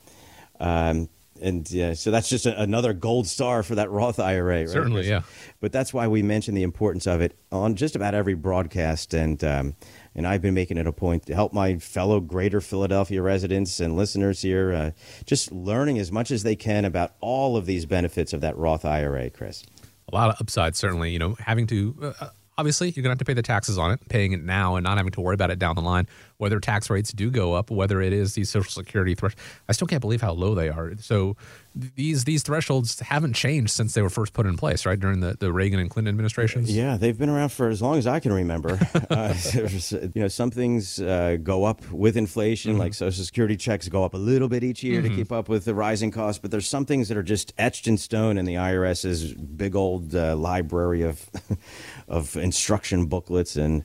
Um, 0.59 1.09
and 1.41 1.71
yeah, 1.71 1.95
so 1.95 2.11
that's 2.11 2.29
just 2.29 2.47
a, 2.47 2.61
another 2.61 2.93
gold 2.93 3.27
star 3.27 3.63
for 3.63 3.75
that 3.75 3.91
Roth 3.91 4.19
IRA, 4.19 4.61
right? 4.61 4.69
Certainly, 4.69 5.09
yeah. 5.09 5.23
But 5.61 5.73
that's 5.73 5.93
why 5.93 6.07
we 6.09 6.23
mention 6.23 6.55
the 6.55 6.63
importance 6.63 7.07
of 7.07 7.21
it 7.21 7.39
on 7.51 7.75
just 7.75 7.97
about 7.97 8.15
every 8.15 8.35
broadcast. 8.35 9.15
And 9.15 9.43
um, 9.45 9.75
and 10.15 10.27
I've 10.27 10.43
been 10.43 10.55
making 10.55 10.77
it 10.77 10.87
a 10.87 10.93
point 10.93 11.27
to 11.27 11.35
help 11.35 11.53
my 11.53 11.79
fellow 11.79 12.21
Greater 12.21 12.61
Philadelphia 12.61 13.23
residents 13.23 13.81
and 13.81 13.97
listeners 13.97 14.43
here 14.43 14.73
uh, 14.73 14.91
just 15.25 15.53
learning 15.53 15.99
as 15.99 16.11
much 16.11 16.31
as 16.31 16.43
they 16.43 16.57
can 16.57 16.85
about 16.85 17.13
all 17.21 17.57
of 17.57 17.67
these 17.67 17.87
benefits 17.87 18.33
of 18.33 18.41
that 18.41 18.57
Roth 18.57 18.85
IRA, 18.85 19.31
Chris. 19.31 19.65
A 20.13 20.15
lot 20.15 20.31
of 20.31 20.37
upside, 20.41 20.75
certainly. 20.77 21.11
You 21.11 21.19
know, 21.19 21.37
having 21.39 21.67
to 21.69 22.15
uh, 22.21 22.29
obviously 22.61 22.89
you're 22.91 23.03
going 23.03 23.09
to 23.09 23.13
have 23.13 23.19
to 23.19 23.25
pay 23.25 23.33
the 23.33 23.43
taxes 23.43 23.79
on 23.79 23.91
it, 23.91 24.07
paying 24.09 24.33
it 24.33 24.45
now 24.45 24.77
and 24.77 24.85
not 24.85 24.99
having 24.99 25.13
to 25.13 25.21
worry 25.21 25.35
about 25.35 25.51
it 25.51 25.59
down 25.59 25.75
the 25.75 25.81
line. 25.83 26.07
Whether 26.37 26.61
tax 26.61 26.89
rates 26.89 27.13
do 27.13 27.31
go 27.31 27.55
up, 27.55 27.71
whether 27.71 28.01
it 28.01 28.13
is 28.13 28.35
these 28.35 28.49
Social 28.49 28.71
Security 28.71 29.15
thresholds, 29.15 29.43
I 29.69 29.73
still 29.73 29.87
can't 29.87 30.01
believe 30.01 30.21
how 30.23 30.33
low 30.33 30.55
they 30.55 30.69
are. 30.69 30.97
So 30.99 31.37
these 31.75 32.25
these 32.25 32.43
thresholds 32.43 32.99
haven't 33.01 33.35
changed 33.35 33.71
since 33.71 33.95
they 33.95 34.03
were 34.03 34.11
first 34.11 34.33
put 34.33 34.47
in 34.47 34.57
place, 34.57 34.85
right 34.85 34.99
during 34.99 35.21
the, 35.21 35.37
the 35.39 35.53
Reagan 35.53 35.79
and 35.79 35.89
Clinton 35.89 36.13
administrations. 36.13 36.75
Yeah, 36.75 36.97
they've 36.97 37.17
been 37.17 37.29
around 37.29 37.51
for 37.51 37.69
as 37.69 37.81
long 37.81 37.97
as 37.97 38.07
I 38.07 38.21
can 38.21 38.33
remember. 38.33 38.79
uh, 39.11 39.35
you 39.91 40.11
know, 40.17 40.29
some 40.29 40.51
things 40.51 41.01
uh, 41.01 41.37
go 41.43 41.65
up 41.65 41.89
with 41.91 42.17
inflation, 42.17 42.73
mm-hmm. 42.73 42.81
like 42.81 42.95
Social 42.95 43.25
Security 43.25 43.57
checks 43.57 43.89
go 43.89 44.03
up 44.03 44.15
a 44.15 44.19
little 44.19 44.49
bit 44.49 44.65
each 44.65 44.83
year 44.83 45.01
mm-hmm. 45.01 45.11
to 45.11 45.17
keep 45.17 45.31
up 45.31 45.49
with 45.49 45.65
the 45.65 45.75
rising 45.75 46.11
costs. 46.11 46.41
But 46.41 46.51
there's 46.51 46.67
some 46.67 46.87
things 46.87 47.09
that 47.09 47.17
are 47.17 47.23
just 47.23 47.53
etched 47.57 47.87
in 47.87 47.99
stone 47.99 48.37
in 48.37 48.47
the 48.47 48.55
IRS's 48.55 49.35
big 49.35 49.77
old 49.77 50.15
uh, 50.15 50.35
library 50.37 51.03
of 51.03 51.31
of 52.09 52.37
instruction 52.51 53.07
booklets 53.07 53.57
and 53.57 53.85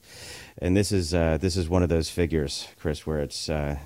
and 0.58 0.76
this 0.76 0.92
is 0.92 1.14
uh, 1.14 1.38
this 1.38 1.58
is 1.58 1.68
one 1.70 1.84
of 1.84 1.90
those 1.90 2.10
figures, 2.10 2.68
Chris, 2.80 3.06
where 3.06 3.20
it's 3.20 3.50
uh, 3.50 3.78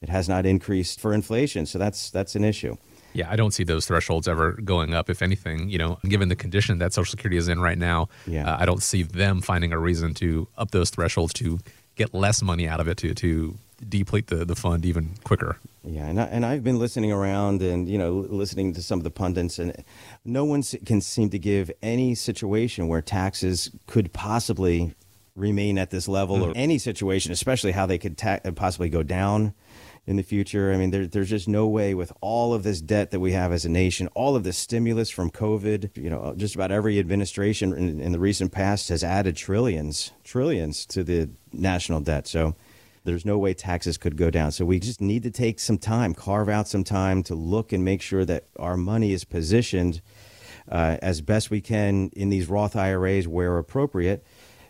it 0.00 0.08
has 0.08 0.28
not 0.28 0.46
increased 0.46 1.00
for 1.00 1.14
inflation, 1.14 1.66
so 1.66 1.78
that's 1.78 2.10
that's 2.10 2.36
an 2.36 2.44
issue. 2.44 2.76
Yeah, 3.14 3.30
I 3.30 3.36
don't 3.36 3.52
see 3.52 3.64
those 3.64 3.86
thresholds 3.86 4.28
ever 4.28 4.52
going 4.52 4.92
up. 4.92 5.08
If 5.08 5.22
anything, 5.22 5.70
you 5.70 5.78
know, 5.78 5.98
given 6.06 6.28
the 6.28 6.36
condition 6.36 6.78
that 6.78 6.92
Social 6.92 7.10
Security 7.10 7.38
is 7.38 7.48
in 7.48 7.58
right 7.60 7.78
now, 7.78 8.08
yeah. 8.26 8.52
uh, 8.52 8.58
I 8.60 8.66
don't 8.66 8.82
see 8.82 9.02
them 9.02 9.40
finding 9.40 9.72
a 9.72 9.78
reason 9.78 10.12
to 10.14 10.46
up 10.58 10.70
those 10.70 10.90
thresholds 10.90 11.32
to 11.34 11.58
get 11.96 12.12
less 12.12 12.42
money 12.42 12.68
out 12.68 12.80
of 12.80 12.88
it 12.88 12.98
to 12.98 13.14
to 13.14 13.56
deplete 13.86 14.28
the, 14.28 14.44
the 14.44 14.56
fund 14.56 14.84
even 14.84 15.14
quicker. 15.24 15.58
Yeah, 15.84 16.06
and, 16.06 16.20
I, 16.20 16.24
and 16.24 16.44
I've 16.44 16.64
been 16.64 16.78
listening 16.78 17.12
around 17.12 17.62
and, 17.62 17.88
you 17.88 17.98
know, 17.98 18.26
listening 18.28 18.74
to 18.74 18.82
some 18.82 18.98
of 18.98 19.04
the 19.04 19.10
pundits, 19.10 19.58
and 19.58 19.84
no 20.24 20.44
one 20.44 20.62
can 20.84 21.00
seem 21.00 21.30
to 21.30 21.38
give 21.38 21.70
any 21.82 22.14
situation 22.14 22.88
where 22.88 23.00
taxes 23.00 23.70
could 23.86 24.12
possibly 24.12 24.94
remain 25.34 25.78
at 25.78 25.90
this 25.90 26.08
level 26.08 26.36
mm-hmm. 26.36 26.50
or 26.50 26.56
any 26.56 26.78
situation, 26.78 27.32
especially 27.32 27.72
how 27.72 27.86
they 27.86 27.98
could 27.98 28.18
ta- 28.18 28.40
possibly 28.56 28.88
go 28.88 29.02
down 29.02 29.54
in 30.06 30.16
the 30.16 30.22
future. 30.22 30.72
I 30.72 30.76
mean, 30.76 30.90
there, 30.90 31.06
there's 31.06 31.30
just 31.30 31.46
no 31.48 31.66
way 31.68 31.94
with 31.94 32.12
all 32.20 32.54
of 32.54 32.64
this 32.64 32.80
debt 32.80 33.10
that 33.12 33.20
we 33.20 33.32
have 33.32 33.52
as 33.52 33.64
a 33.64 33.68
nation, 33.68 34.08
all 34.14 34.34
of 34.34 34.42
this 34.42 34.58
stimulus 34.58 35.10
from 35.10 35.30
COVID, 35.30 35.96
you 35.96 36.10
know, 36.10 36.34
just 36.36 36.54
about 36.54 36.72
every 36.72 36.98
administration 36.98 37.72
in, 37.72 38.00
in 38.00 38.12
the 38.12 38.18
recent 38.18 38.50
past 38.50 38.88
has 38.88 39.04
added 39.04 39.36
trillions, 39.36 40.10
trillions 40.24 40.84
to 40.86 41.04
the 41.04 41.28
national 41.52 42.00
debt. 42.00 42.26
So 42.26 42.56
there's 43.08 43.24
no 43.24 43.38
way 43.38 43.54
taxes 43.54 43.96
could 43.96 44.16
go 44.16 44.30
down. 44.30 44.52
So 44.52 44.64
we 44.64 44.78
just 44.78 45.00
need 45.00 45.22
to 45.24 45.30
take 45.30 45.58
some 45.58 45.78
time, 45.78 46.14
carve 46.14 46.48
out 46.48 46.68
some 46.68 46.84
time 46.84 47.22
to 47.24 47.34
look 47.34 47.72
and 47.72 47.84
make 47.84 48.02
sure 48.02 48.24
that 48.24 48.44
our 48.58 48.76
money 48.76 49.12
is 49.12 49.24
positioned 49.24 50.00
uh, 50.70 50.98
as 51.02 51.20
best 51.20 51.50
we 51.50 51.60
can 51.60 52.10
in 52.14 52.28
these 52.28 52.48
Roth 52.48 52.76
IRAs 52.76 53.26
where 53.26 53.58
appropriate 53.58 54.24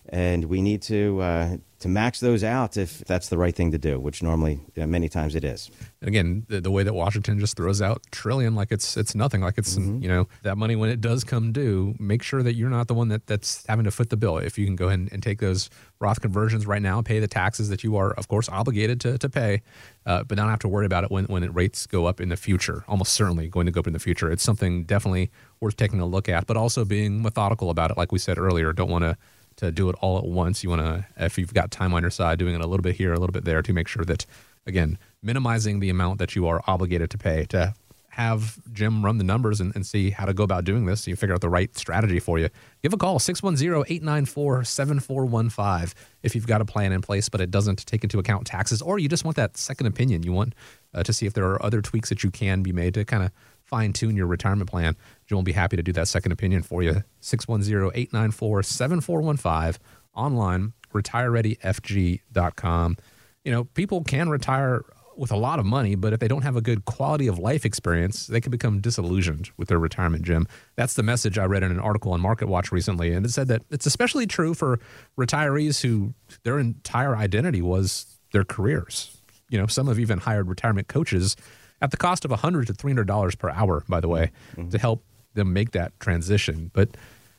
and 0.08 0.46
we 0.46 0.62
need 0.62 0.82
to 0.82 1.20
uh, 1.20 1.56
to 1.80 1.88
max 1.88 2.20
those 2.20 2.42
out 2.42 2.76
if 2.76 3.00
that's 3.00 3.28
the 3.28 3.38
right 3.38 3.54
thing 3.54 3.70
to 3.72 3.78
do, 3.78 4.00
which 4.00 4.22
normally 4.22 4.60
uh, 4.80 4.86
many 4.86 5.08
times 5.08 5.34
it 5.34 5.44
is. 5.44 5.70
And 6.00 6.08
again, 6.08 6.46
the, 6.48 6.60
the, 6.60 6.70
way 6.70 6.84
that 6.84 6.94
Washington 6.94 7.40
just 7.40 7.56
throws 7.56 7.82
out 7.82 8.02
trillion 8.12 8.54
like 8.54 8.70
it's 8.70 8.96
it's 8.96 9.16
nothing, 9.16 9.40
like 9.40 9.58
it's 9.58 9.76
mm-hmm. 9.76 10.00
you 10.00 10.08
know 10.08 10.28
that 10.42 10.56
money 10.56 10.76
when 10.76 10.90
it 10.90 11.00
does 11.00 11.24
come 11.24 11.50
due, 11.50 11.96
make 11.98 12.22
sure 12.22 12.40
that 12.42 12.54
you're 12.54 12.70
not 12.70 12.86
the 12.86 12.94
one 12.94 13.08
that 13.08 13.26
that's 13.26 13.66
having 13.66 13.84
to 13.84 13.90
foot 13.90 14.10
the 14.10 14.16
bill. 14.16 14.38
If 14.38 14.58
you 14.58 14.64
can 14.64 14.76
go 14.76 14.86
ahead 14.86 15.00
and, 15.00 15.12
and 15.12 15.22
take 15.22 15.40
those 15.40 15.70
Roth 15.98 16.20
conversions 16.20 16.66
right 16.66 16.82
now, 16.82 17.02
pay 17.02 17.18
the 17.18 17.26
taxes 17.26 17.68
that 17.70 17.82
you 17.82 17.96
are 17.96 18.12
of 18.12 18.28
course 18.28 18.48
obligated 18.48 19.00
to 19.00 19.18
to 19.18 19.28
pay, 19.28 19.62
uh, 20.06 20.22
but 20.22 20.36
not 20.36 20.48
have 20.50 20.60
to 20.60 20.68
worry 20.68 20.86
about 20.86 21.02
it 21.02 21.10
when 21.10 21.24
when 21.24 21.42
it 21.42 21.52
rates 21.52 21.84
go 21.86 22.06
up 22.06 22.20
in 22.20 22.28
the 22.28 22.36
future. 22.36 22.84
Almost 22.86 23.12
certainly 23.12 23.48
going 23.48 23.66
to 23.66 23.72
go 23.72 23.80
up 23.80 23.88
in 23.88 23.92
the 23.92 23.98
future. 23.98 24.30
It's 24.30 24.44
something 24.44 24.84
definitely 24.84 25.32
worth 25.58 25.76
taking 25.76 25.98
a 25.98 26.06
look 26.06 26.28
at, 26.28 26.46
but 26.46 26.56
also 26.56 26.84
being 26.84 27.22
methodical 27.22 27.70
about 27.70 27.90
it. 27.90 27.96
Like 27.96 28.12
we 28.12 28.20
said 28.20 28.38
earlier, 28.38 28.72
don't 28.72 28.90
want 28.90 29.02
to 29.02 29.16
to 29.58 29.72
do 29.72 29.88
it 29.88 29.96
all 30.00 30.18
at 30.18 30.24
once. 30.24 30.62
You 30.62 30.70
want 30.70 30.82
to, 30.82 31.06
if 31.16 31.36
you've 31.36 31.52
got 31.52 31.70
time 31.70 31.92
on 31.92 32.02
your 32.02 32.10
side, 32.10 32.38
doing 32.38 32.54
it 32.54 32.60
a 32.60 32.66
little 32.66 32.82
bit 32.82 32.94
here, 32.94 33.12
a 33.12 33.18
little 33.18 33.32
bit 33.32 33.44
there 33.44 33.60
to 33.60 33.72
make 33.72 33.88
sure 33.88 34.04
that, 34.04 34.24
again, 34.68 34.98
minimizing 35.22 35.80
the 35.80 35.90
amount 35.90 36.18
that 36.18 36.36
you 36.36 36.46
are 36.46 36.62
obligated 36.66 37.10
to 37.10 37.18
pay 37.18 37.44
to 37.46 37.74
have 38.18 38.58
Jim 38.72 39.04
run 39.04 39.18
the 39.18 39.24
numbers 39.24 39.60
and, 39.60 39.72
and 39.76 39.86
see 39.86 40.10
how 40.10 40.26
to 40.26 40.34
go 40.34 40.42
about 40.42 40.64
doing 40.64 40.86
this. 40.86 41.02
So 41.02 41.10
you 41.10 41.14
figure 41.14 41.34
out 41.34 41.40
the 41.40 41.48
right 41.48 41.72
strategy 41.76 42.18
for 42.18 42.36
you. 42.36 42.48
Give 42.82 42.92
a 42.92 42.96
call, 42.96 43.20
610 43.20 43.84
894 43.88 44.64
7415, 44.64 45.96
if 46.24 46.34
you've 46.34 46.48
got 46.48 46.60
a 46.60 46.64
plan 46.64 46.90
in 46.90 47.00
place, 47.00 47.28
but 47.28 47.40
it 47.40 47.52
doesn't 47.52 47.86
take 47.86 48.02
into 48.02 48.18
account 48.18 48.44
taxes, 48.44 48.82
or 48.82 48.98
you 48.98 49.08
just 49.08 49.24
want 49.24 49.36
that 49.36 49.56
second 49.56 49.86
opinion. 49.86 50.24
You 50.24 50.32
want 50.32 50.56
uh, 50.92 51.04
to 51.04 51.12
see 51.12 51.26
if 51.26 51.32
there 51.32 51.44
are 51.44 51.64
other 51.64 51.80
tweaks 51.80 52.08
that 52.08 52.24
you 52.24 52.32
can 52.32 52.64
be 52.64 52.72
made 52.72 52.94
to 52.94 53.04
kind 53.04 53.22
of 53.22 53.30
fine 53.62 53.92
tune 53.92 54.16
your 54.16 54.26
retirement 54.26 54.68
plan. 54.68 54.96
Jim 55.26 55.36
will 55.36 55.44
be 55.44 55.52
happy 55.52 55.76
to 55.76 55.82
do 55.82 55.92
that 55.92 56.08
second 56.08 56.32
opinion 56.32 56.64
for 56.64 56.82
you. 56.82 57.04
610 57.20 57.92
894 57.94 58.64
7415 58.64 59.80
online, 60.16 60.72
retirereadyfg.com. 60.92 62.96
You 63.44 63.52
know, 63.52 63.64
people 63.64 64.02
can 64.04 64.28
retire 64.28 64.82
with 65.18 65.32
a 65.32 65.36
lot 65.36 65.58
of 65.58 65.66
money, 65.66 65.96
but 65.96 66.12
if 66.12 66.20
they 66.20 66.28
don't 66.28 66.42
have 66.42 66.56
a 66.56 66.60
good 66.60 66.84
quality 66.84 67.26
of 67.26 67.38
life 67.38 67.64
experience, 67.64 68.28
they 68.28 68.40
can 68.40 68.50
become 68.50 68.80
disillusioned 68.80 69.50
with 69.56 69.68
their 69.68 69.78
retirement, 69.78 70.22
Jim. 70.22 70.46
That's 70.76 70.94
the 70.94 71.02
message 71.02 71.38
I 71.38 71.44
read 71.44 71.64
in 71.64 71.72
an 71.72 71.80
article 71.80 72.12
on 72.12 72.20
Market 72.20 72.46
Watch 72.46 72.70
recently. 72.70 73.12
And 73.12 73.26
it 73.26 73.30
said 73.30 73.48
that 73.48 73.62
it's 73.70 73.84
especially 73.84 74.26
true 74.26 74.54
for 74.54 74.78
retirees 75.18 75.82
who 75.82 76.14
their 76.44 76.58
entire 76.58 77.16
identity 77.16 77.60
was 77.60 78.18
their 78.32 78.44
careers. 78.44 79.20
You 79.50 79.58
know, 79.58 79.66
some 79.66 79.88
have 79.88 79.98
even 79.98 80.18
hired 80.18 80.48
retirement 80.48 80.86
coaches 80.86 81.34
at 81.80 81.90
the 81.90 81.96
cost 81.96 82.24
of 82.24 82.30
100 82.30 82.68
to 82.68 82.72
$300 82.72 83.38
per 83.38 83.50
hour, 83.50 83.84
by 83.88 84.00
the 84.00 84.08
way, 84.08 84.30
mm-hmm. 84.52 84.68
to 84.68 84.78
help 84.78 85.04
them 85.34 85.52
make 85.52 85.72
that 85.72 85.98
transition. 86.00 86.70
But 86.72 86.96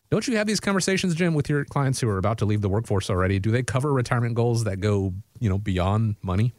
don't 0.09 0.27
you 0.27 0.37
have 0.37 0.47
these 0.47 0.59
conversations, 0.59 1.13
Jim, 1.13 1.33
with 1.35 1.49
your 1.49 1.65
clients 1.65 2.01
who 2.01 2.09
are 2.09 2.17
about 2.17 2.39
to 2.39 2.45
leave 2.45 2.61
the 2.61 2.69
workforce 2.69 3.09
already? 3.09 3.37
Do 3.37 3.51
they 3.51 3.61
cover 3.61 3.93
retirement 3.93 4.33
goals 4.33 4.63
that 4.63 4.77
go, 4.79 5.13
you 5.39 5.49
know, 5.49 5.59
beyond 5.59 6.15
money? 6.23 6.53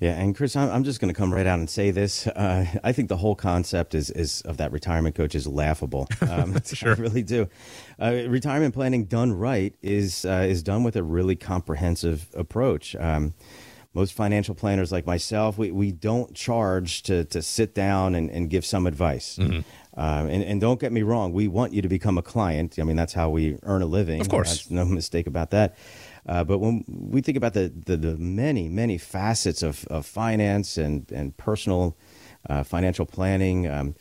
Yeah, 0.00 0.20
and 0.20 0.36
Chris, 0.36 0.56
I'm 0.56 0.84
just 0.84 1.00
going 1.00 1.12
to 1.12 1.16
come 1.16 1.32
right 1.32 1.46
out 1.46 1.58
and 1.58 1.70
say 1.70 1.90
this. 1.90 2.26
Uh, 2.26 2.66
I 2.84 2.92
think 2.92 3.08
the 3.08 3.16
whole 3.16 3.34
concept 3.34 3.94
is, 3.94 4.10
is 4.10 4.42
of 4.42 4.58
that 4.58 4.72
retirement 4.72 5.14
coach 5.14 5.34
is 5.34 5.46
laughable. 5.46 6.08
Um, 6.28 6.60
sure. 6.64 6.92
I 6.92 6.94
really 6.96 7.22
do. 7.22 7.48
Uh, 8.00 8.24
retirement 8.28 8.74
planning 8.74 9.04
done 9.04 9.32
right 9.32 9.74
is 9.80 10.24
uh, 10.24 10.44
is 10.48 10.62
done 10.62 10.82
with 10.82 10.96
a 10.96 11.02
really 11.02 11.36
comprehensive 11.36 12.26
approach. 12.34 12.96
Um, 12.96 13.32
most 13.96 14.12
financial 14.12 14.54
planners 14.54 14.92
like 14.92 15.06
myself, 15.06 15.56
we, 15.56 15.70
we 15.70 15.90
don't 15.90 16.34
charge 16.34 17.02
to, 17.04 17.24
to 17.24 17.40
sit 17.40 17.74
down 17.74 18.14
and, 18.14 18.30
and 18.30 18.50
give 18.50 18.62
some 18.62 18.86
advice. 18.86 19.38
Mm-hmm. 19.40 19.60
Uh, 19.98 20.26
and, 20.28 20.42
and 20.44 20.60
don't 20.60 20.78
get 20.78 20.92
me 20.92 21.02
wrong, 21.02 21.32
we 21.32 21.48
want 21.48 21.72
you 21.72 21.80
to 21.80 21.88
become 21.88 22.18
a 22.18 22.22
client. 22.22 22.78
I 22.78 22.82
mean, 22.82 22.96
that's 22.96 23.14
how 23.14 23.30
we 23.30 23.58
earn 23.62 23.80
a 23.80 23.86
living. 23.86 24.20
Of 24.20 24.28
course. 24.28 24.50
That's 24.50 24.70
no 24.70 24.84
mistake 25.00 25.26
about 25.26 25.50
that. 25.52 25.78
Uh, 26.28 26.44
but 26.44 26.58
when 26.58 26.84
we 26.86 27.22
think 27.22 27.38
about 27.38 27.54
the, 27.54 27.72
the, 27.86 27.96
the, 27.96 28.16
many, 28.18 28.68
many 28.68 28.98
facets 28.98 29.62
of, 29.62 29.86
of 29.86 30.04
finance 30.04 30.76
and, 30.76 31.10
and 31.10 31.34
personal 31.38 31.96
uh, 32.50 32.62
financial 32.62 33.06
planning 33.06 33.66
um, 33.66 33.94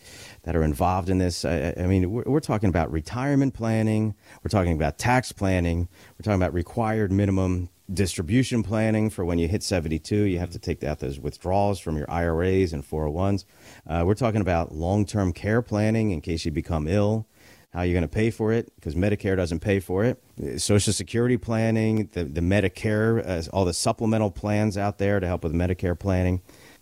that 0.43 0.57
are 0.57 0.63
involved 0.63 1.09
in 1.09 1.19
this, 1.19 1.45
I, 1.45 1.73
I 1.77 1.87
mean, 1.87 2.11
we're, 2.11 2.23
we're, 2.25 2.39
talking 2.41 2.67
about 2.67 2.91
retirement 2.91 3.53
planning, 3.53 4.13
we're 4.43 4.49
talking 4.49 4.73
about 4.73 4.97
tax 4.97 5.31
planning, 5.31 5.87
we're 6.19 6.23
talking 6.23 6.41
about 6.41 6.53
required 6.53 7.13
minimum 7.13 7.69
distribution 7.93 8.63
planning 8.63 9.09
for 9.09 9.23
when 9.23 9.37
you 9.37 9.47
hit 9.47 9.63
72. 9.63 10.15
You 10.15 10.39
have 10.39 10.49
to 10.51 10.59
take 10.59 10.83
out 10.83 10.99
those 10.99 11.19
withdrawals 11.19 11.79
from 11.79 11.97
your 11.97 12.09
IRAs 12.09 12.73
and 12.73 12.83
401s. 12.87 13.45
Uh, 13.87 14.03
we're 14.05 14.15
talking 14.15 14.41
about 14.41 14.73
long 14.73 15.05
term 15.05 15.33
care 15.33 15.61
planning 15.61 16.11
in 16.11 16.21
case 16.21 16.45
you 16.45 16.51
become 16.51 16.87
ill, 16.87 17.27
how 17.73 17.81
you're 17.81 17.93
going 17.93 18.01
to 18.01 18.07
pay 18.07 18.31
for 18.31 18.51
it 18.51 18.73
because 18.75 18.95
Medicare 18.95 19.35
doesn't 19.35 19.59
pay 19.59 19.79
for 19.79 20.03
it. 20.03 20.21
Social 20.59 20.93
Security 20.93 21.37
planning, 21.37 22.09
the, 22.13 22.23
the 22.23 22.41
Medicare, 22.41 23.25
uh, 23.27 23.49
all 23.51 23.65
the 23.65 23.73
supplemental 23.73 24.31
plans 24.31 24.77
out 24.77 24.97
there 24.97 25.19
to 25.19 25.27
help 25.27 25.43
with 25.43 25.53
Medicare 25.53 25.97
planning. 25.97 26.41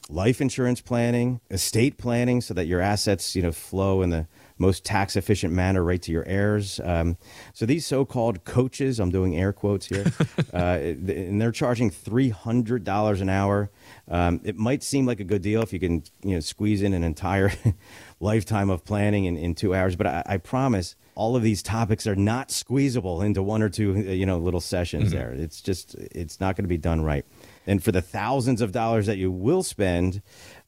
Life 0.10 0.42
insurance 0.42 0.82
planning, 0.82 1.39
estate 1.50 1.98
planning, 1.98 2.42
so 2.42 2.54
that 2.54 2.66
your 2.66 2.82
assets, 2.82 3.36
you 3.36 3.42
know, 3.42 3.54
flow 3.54 4.02
in 4.02 4.10
the 4.10 4.28
most 4.63 4.86
tax 4.86 5.15
efficient 5.15 5.54
manner 5.54 5.84
right 5.84 6.02
to 6.02 6.12
your 6.12 6.26
heirs. 6.26 6.80
Um, 6.84 7.17
so 7.54 7.65
these 7.65 7.86
so 7.86 8.06
called 8.06 8.45
coaches, 8.45 8.99
I'm 8.99 9.12
doing 9.12 9.38
air 9.38 9.52
quotes 9.52 9.88
here, 9.88 10.06
uh, 10.54 10.80
and 10.80 11.39
they're 11.39 11.52
charging 11.52 11.91
$300 11.91 13.21
an 13.21 13.30
hour. 13.30 13.69
Um, 14.08 14.39
it 14.43 14.56
might 14.56 14.82
seem 14.82 15.06
like 15.06 15.19
a 15.19 15.26
good 15.26 15.41
deal 15.41 15.62
if 15.62 15.73
you 15.73 15.80
can 15.80 16.04
you 16.23 16.36
know, 16.36 16.39
squeeze 16.39 16.82
in 16.82 16.93
an 16.93 17.04
entire 17.04 17.52
lifetime 18.19 18.69
of 18.69 18.86
planning 18.86 19.26
in, 19.26 19.38
in 19.38 19.54
two 19.54 19.76
hours, 19.76 19.95
but 19.95 20.08
I, 20.08 20.23
I, 20.26 20.38
promise 20.38 20.95
all 21.15 21.36
of 21.36 21.43
these 21.43 21.62
topics 21.62 22.08
are 22.08 22.15
not 22.15 22.52
squeezable 22.52 23.21
into 23.21 23.43
one 23.43 23.62
or 23.62 23.69
two 23.69 23.93
you 23.93 24.26
know 24.26 24.38
little 24.38 24.62
sessions 24.62 25.10
mm-hmm. 25.10 25.17
there. 25.17 25.32
It's 25.34 25.62
just 25.62 25.95
it's 25.95 26.39
not 26.39 26.56
going 26.56 26.65
to 26.65 26.69
be 26.69 26.78
done 26.78 27.02
right. 27.02 27.26
And 27.65 27.84
for 27.84 27.91
the 27.91 28.02
thousands 28.02 28.62
of 28.62 28.71
dollars 28.71 29.06
that 29.06 29.17
you 29.17 29.32
will 29.32 29.63
spend, 29.63 30.21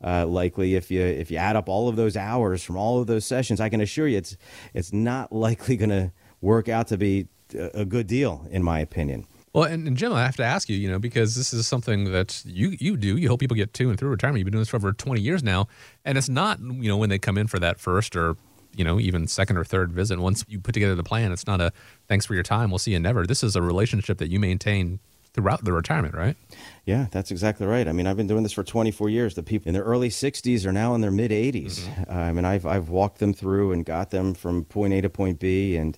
uh, 0.03 0.25
likely 0.25 0.75
if 0.75 0.89
you 0.91 1.01
if 1.01 1.31
you 1.31 1.37
add 1.37 1.55
up 1.55 1.69
all 1.69 1.89
of 1.89 1.95
those 1.95 2.15
hours 2.15 2.63
from 2.63 2.77
all 2.77 2.99
of 2.99 3.07
those 3.07 3.25
sessions, 3.25 3.59
I 3.59 3.69
can 3.69 3.81
assure 3.81 4.07
you 4.07 4.17
it's 4.17 4.37
it's 4.73 4.93
not 4.93 5.31
likely 5.33 5.77
going 5.77 5.89
to 5.89 6.11
work 6.41 6.69
out 6.69 6.87
to 6.87 6.97
be 6.97 7.27
a 7.53 7.85
good 7.85 8.07
deal, 8.07 8.47
in 8.49 8.63
my 8.63 8.79
opinion. 8.79 9.25
Well, 9.53 9.63
and, 9.63 9.87
and, 9.87 9.95
Jim, 9.95 10.11
I 10.11 10.25
have 10.25 10.35
to 10.35 10.43
ask 10.43 10.67
you, 10.67 10.75
you 10.75 10.91
know, 10.91 10.99
because 10.99 11.35
this 11.35 11.53
is 11.53 11.65
something 11.65 12.11
that 12.11 12.43
you 12.45 12.75
you 12.77 12.97
do. 12.97 13.15
You 13.15 13.27
help 13.27 13.39
people 13.39 13.55
get 13.55 13.73
to 13.75 13.89
and 13.89 13.97
through 13.97 14.09
retirement. 14.09 14.39
You've 14.39 14.45
been 14.45 14.51
doing 14.51 14.61
this 14.61 14.69
for 14.69 14.75
over 14.75 14.91
20 14.91 15.21
years 15.21 15.43
now, 15.43 15.67
and 16.03 16.17
it's 16.17 16.27
not, 16.27 16.59
you 16.59 16.89
know, 16.89 16.97
when 16.97 17.09
they 17.09 17.19
come 17.19 17.37
in 17.37 17.47
for 17.47 17.57
that 17.59 17.79
first 17.79 18.17
or 18.17 18.35
you 18.77 18.83
know, 18.83 18.99
even 18.99 19.27
second 19.27 19.57
or 19.57 19.63
third 19.63 19.91
visit. 19.91 20.19
Once 20.19 20.45
you 20.47 20.59
put 20.59 20.73
together 20.73 20.95
the 20.95 21.03
plan, 21.03 21.31
it's 21.31 21.47
not 21.47 21.61
a 21.61 21.71
thanks 22.07 22.25
for 22.25 22.33
your 22.33 22.43
time. 22.43 22.69
We'll 22.69 22.79
see 22.79 22.91
you 22.91 22.99
never. 22.99 23.25
This 23.25 23.43
is 23.43 23.55
a 23.55 23.61
relationship 23.61 24.17
that 24.19 24.29
you 24.29 24.39
maintain 24.39 24.99
throughout 25.33 25.65
the 25.65 25.73
retirement, 25.73 26.15
right? 26.15 26.37
Yeah, 26.85 27.07
that's 27.11 27.29
exactly 27.29 27.67
right. 27.67 27.87
I 27.87 27.91
mean, 27.91 28.07
I've 28.07 28.15
been 28.15 28.27
doing 28.27 28.43
this 28.43 28.53
for 28.53 28.63
24 28.63 29.09
years. 29.09 29.35
The 29.35 29.43
people 29.43 29.67
in 29.67 29.73
their 29.73 29.83
early 29.83 30.07
60s 30.07 30.65
are 30.65 30.71
now 30.71 30.95
in 30.95 31.01
their 31.01 31.11
mid 31.11 31.31
80s. 31.31 31.81
Mm-hmm. 31.81 32.11
I 32.11 32.31
mean, 32.31 32.45
I've 32.45 32.65
I've 32.65 32.89
walked 32.89 33.19
them 33.19 33.33
through 33.33 33.73
and 33.73 33.85
got 33.85 34.11
them 34.11 34.33
from 34.33 34.63
point 34.65 34.93
A 34.93 35.01
to 35.01 35.09
point 35.09 35.39
B, 35.39 35.75
and 35.75 35.97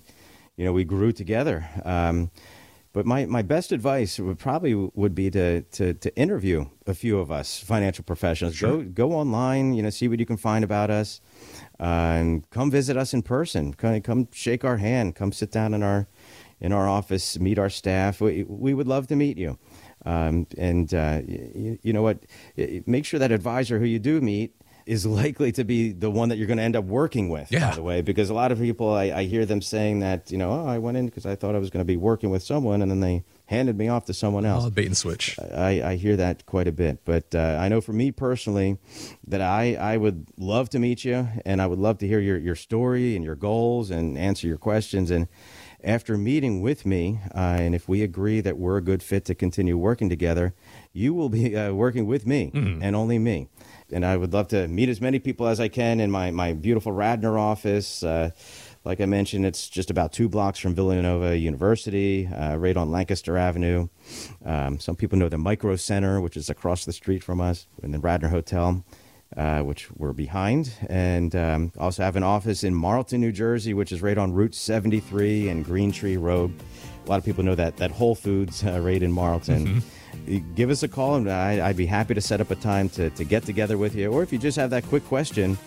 you 0.58 0.66
know, 0.66 0.74
we 0.74 0.84
grew 0.84 1.12
together. 1.12 1.70
Um, 1.86 2.32
but 2.94 3.06
my, 3.06 3.28
my 3.28 3.44
best 3.44 3.72
advice 3.72 4.20
would 4.20 4.40
probably 4.40 4.74
would 4.74 5.14
be 5.14 5.30
to, 5.30 5.62
to, 5.62 5.94
to 5.94 6.18
interview 6.18 6.66
a 6.88 6.96
few 6.96 7.20
of 7.20 7.32
us 7.32 7.60
financial 7.60 8.04
professionals. 8.04 8.56
Sure. 8.56 8.78
Go 8.78 9.10
go 9.10 9.12
online, 9.14 9.74
you 9.74 9.84
know, 9.84 9.92
see 9.92 10.08
what 10.08 10.20
you 10.20 10.26
can 10.26 10.36
find 10.36 10.64
about 10.64 10.90
us, 10.90 11.22
and 11.80 12.50
come 12.50 12.72
visit 12.72 12.98
us 12.98 13.14
in 13.14 13.22
person. 13.22 13.74
Come, 13.74 14.02
come 14.02 14.28
shake 14.32 14.64
our 14.64 14.78
hand. 14.78 15.16
Come 15.16 15.32
sit 15.32 15.52
down 15.52 15.74
in 15.74 15.84
our 15.84 16.08
in 16.60 16.74
our 16.74 16.88
office, 16.88 17.38
meet 17.40 17.60
our 17.60 17.70
staff. 17.70 18.20
We, 18.20 18.44
we 18.44 18.74
would 18.74 18.88
love 18.88 19.08
to 19.08 19.16
meet 19.16 19.38
you. 19.38 19.60
Um, 20.06 20.48
and 20.58 20.92
uh, 20.94 21.22
you, 21.28 21.78
you, 21.84 21.94
know 21.94 22.02
what? 22.02 22.20
Make 22.86 23.06
sure 23.06 23.20
that 23.20 23.32
advisor 23.32 23.78
who 23.78 23.86
you 23.86 24.00
do 24.00 24.22
meet 24.22 24.56
is 24.86 25.06
likely 25.06 25.52
to 25.52 25.64
be 25.64 25.92
the 25.92 26.10
one 26.10 26.30
that 26.30 26.38
you're 26.38 26.48
going 26.48 26.58
to 26.58 26.64
end 26.64 26.76
up 26.76 26.86
working 26.86 27.30
with. 27.30 27.52
Yeah. 27.52 27.70
By 27.70 27.76
the 27.76 27.84
way, 27.84 28.02
because 28.02 28.30
a 28.30 28.34
lot 28.34 28.52
of 28.52 28.60
people, 28.60 28.92
I, 28.92 29.06
I 29.06 29.24
hear 29.26 29.46
them 29.46 29.62
saying 29.62 30.00
that 30.00 30.32
you 30.32 30.38
know, 30.38 30.52
oh, 30.52 30.66
I 30.66 30.78
went 30.80 30.98
in 30.98 31.06
because 31.06 31.26
I 31.26 31.36
thought 31.36 31.56
I 31.56 31.60
was 31.60 31.70
going 31.70 31.82
to 31.82 31.86
be 31.86 31.98
working 31.98 32.30
with 32.30 32.42
someone, 32.42 32.82
and 32.82 32.90
then 32.90 33.02
they 33.02 33.24
handed 33.48 33.78
me 33.78 33.88
off 33.88 34.06
to 34.06 34.14
someone 34.14 34.46
else. 34.46 34.66
Oh, 34.66 34.70
bait 34.70 34.86
and 34.86 34.96
switch. 34.96 35.38
I, 35.40 35.82
I 35.82 35.96
hear 35.96 36.16
that 36.16 36.46
quite 36.46 36.68
a 36.68 36.72
bit, 36.72 37.04
but 37.04 37.34
uh, 37.34 37.58
I 37.60 37.68
know 37.68 37.82
for 37.82 37.94
me 37.94 38.12
personally 38.12 38.78
that 39.26 39.42
I, 39.42 39.76
I 39.76 39.98
would 39.98 40.28
love 40.38 40.70
to 40.70 40.80
meet 40.80 41.04
you, 41.04 41.28
and 41.46 41.62
I 41.62 41.68
would 41.68 41.80
love 41.80 41.98
to 42.00 42.08
hear 42.08 42.20
your, 42.20 42.38
your 42.38 42.56
story 42.56 43.16
and 43.16 43.26
your 43.26 43.36
goals 43.36 43.90
and 43.90 44.18
answer 44.18 44.48
your 44.48 44.58
questions 44.58 45.10
and 45.12 45.28
after 45.84 46.18
meeting 46.18 46.62
with 46.62 46.86
me, 46.86 47.20
uh, 47.36 47.38
and 47.60 47.76
if 47.76 47.88
we 47.88 48.02
agree 48.02 48.42
that 48.42 48.58
we're 48.58 48.78
a 48.78 48.82
good 48.82 49.04
fit 49.04 49.26
to 49.26 49.36
continue 49.36 49.78
working 49.78 50.10
together, 50.10 50.54
you 50.92 51.14
will 51.14 51.30
be 51.30 51.56
uh, 51.56 51.72
working 51.72 52.08
with 52.08 52.26
me 52.26 52.52
mm-hmm. 52.54 52.82
and 52.82 52.96
only 52.96 53.20
me. 53.20 53.48
And 53.92 54.06
I 54.06 54.18
would 54.18 54.34
love 54.34 54.48
to 54.50 54.68
meet 54.68 54.90
as 54.90 55.00
many 55.00 55.20
people 55.20 55.48
as 55.48 55.60
I 55.60 55.68
can 55.68 56.00
in 56.00 56.10
my, 56.10 56.32
my 56.32 56.54
beautiful 56.54 56.92
Radnor 56.92 57.38
office. 57.38 58.04
Like 58.88 59.02
I 59.02 59.06
mentioned, 59.06 59.46
it's 59.46 59.68
just 59.68 59.92
about 59.92 60.14
two 60.14 60.30
blocks 60.30 60.60
from 60.60 60.74
Villanova 60.74 61.38
University, 61.38 62.26
uh, 62.26 62.56
right 62.56 62.78
on 62.78 62.90
Lancaster 62.90 63.38
Avenue. 63.38 63.90
Um, 64.46 64.80
some 64.80 64.96
people 64.96 65.18
know 65.18 65.28
the 65.28 65.38
Micro 65.38 65.76
Center, 65.76 66.22
which 66.22 66.38
is 66.38 66.50
across 66.50 66.86
the 66.86 66.94
street 66.94 67.22
from 67.22 67.42
us, 67.42 67.68
in 67.84 67.92
the 67.92 68.00
Radnor 68.00 68.30
Hotel 68.30 68.86
uh, 69.36 69.62
which 69.62 69.92
we're 69.92 70.14
behind, 70.14 70.72
and 70.88 71.36
um, 71.36 71.72
also 71.78 72.04
have 72.04 72.16
an 72.16 72.24
office 72.24 72.64
in 72.64 72.74
Marlton, 72.74 73.20
New 73.20 73.32
Jersey, 73.32 73.74
which 73.74 73.92
is 73.92 74.02
right 74.02 74.18
on 74.18 74.32
Route 74.32 74.56
73 74.56 75.50
and 75.50 75.66
Green 75.66 75.92
Tree 75.92 76.18
Road. 76.18 76.54
A 77.06 77.10
lot 77.10 77.20
of 77.20 77.26
people 77.26 77.44
know 77.44 77.56
that 77.56 77.78
that 77.78 77.92
Whole 77.92 78.16
Foods 78.16 78.64
uh, 78.64 78.80
right 78.80 79.02
in 79.02 79.12
Marlton. 79.12 79.82
Mm-hmm. 80.26 80.54
Give 80.56 80.70
us 80.70 80.84
a 80.84 80.88
call, 80.88 81.16
and 81.16 81.30
I, 81.30 81.68
would 81.68 81.78
be 81.78 81.86
happy 81.86 82.14
to 82.14 82.22
set 82.22 82.42
up 82.42 82.52
a 82.52 82.56
time 82.56 82.90
to, 82.90 83.10
to 83.12 83.24
get 83.24 83.44
together 83.44 83.78
with 83.78 83.96
you. 83.96 84.12
Or 84.12 84.24
if 84.24 84.32
you 84.32 84.40
just 84.40 84.58
have 84.58 84.70
that 84.72 84.86
quick 84.86 85.06
question, 85.06 85.58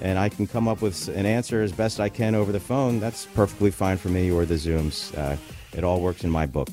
and 0.00 0.18
I 0.18 0.28
can 0.28 0.46
come 0.46 0.68
up 0.68 0.82
with 0.82 1.08
an 1.08 1.26
answer 1.26 1.62
as 1.62 1.72
best 1.72 2.00
I 2.00 2.08
can 2.08 2.34
over 2.34 2.52
the 2.52 2.60
phone, 2.60 3.00
that's 3.00 3.26
perfectly 3.26 3.70
fine 3.70 3.96
for 3.96 4.08
me. 4.08 4.30
Or 4.30 4.44
the 4.44 4.54
Zooms, 4.54 5.16
uh, 5.16 5.36
it 5.76 5.84
all 5.84 6.00
works 6.00 6.24
in 6.24 6.30
my 6.30 6.46
book. 6.46 6.68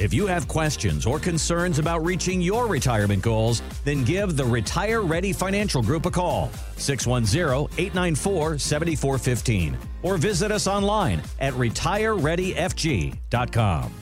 If 0.00 0.12
you 0.14 0.26
have 0.26 0.48
questions 0.48 1.04
or 1.04 1.18
concerns 1.18 1.78
about 1.78 2.06
reaching 2.06 2.40
your 2.40 2.66
retirement 2.66 3.22
goals, 3.22 3.60
then 3.84 4.02
give 4.02 4.34
the 4.34 4.46
Retire 4.46 5.02
Ready 5.02 5.34
Financial 5.34 5.82
Group 5.82 6.06
a 6.06 6.10
call, 6.10 6.50
610 6.78 7.68
894 7.78 8.58
7415, 8.58 9.76
or 10.02 10.16
visit 10.16 10.50
us 10.50 10.66
online 10.66 11.20
at 11.38 11.52
retirereadyfg.com. 11.52 13.92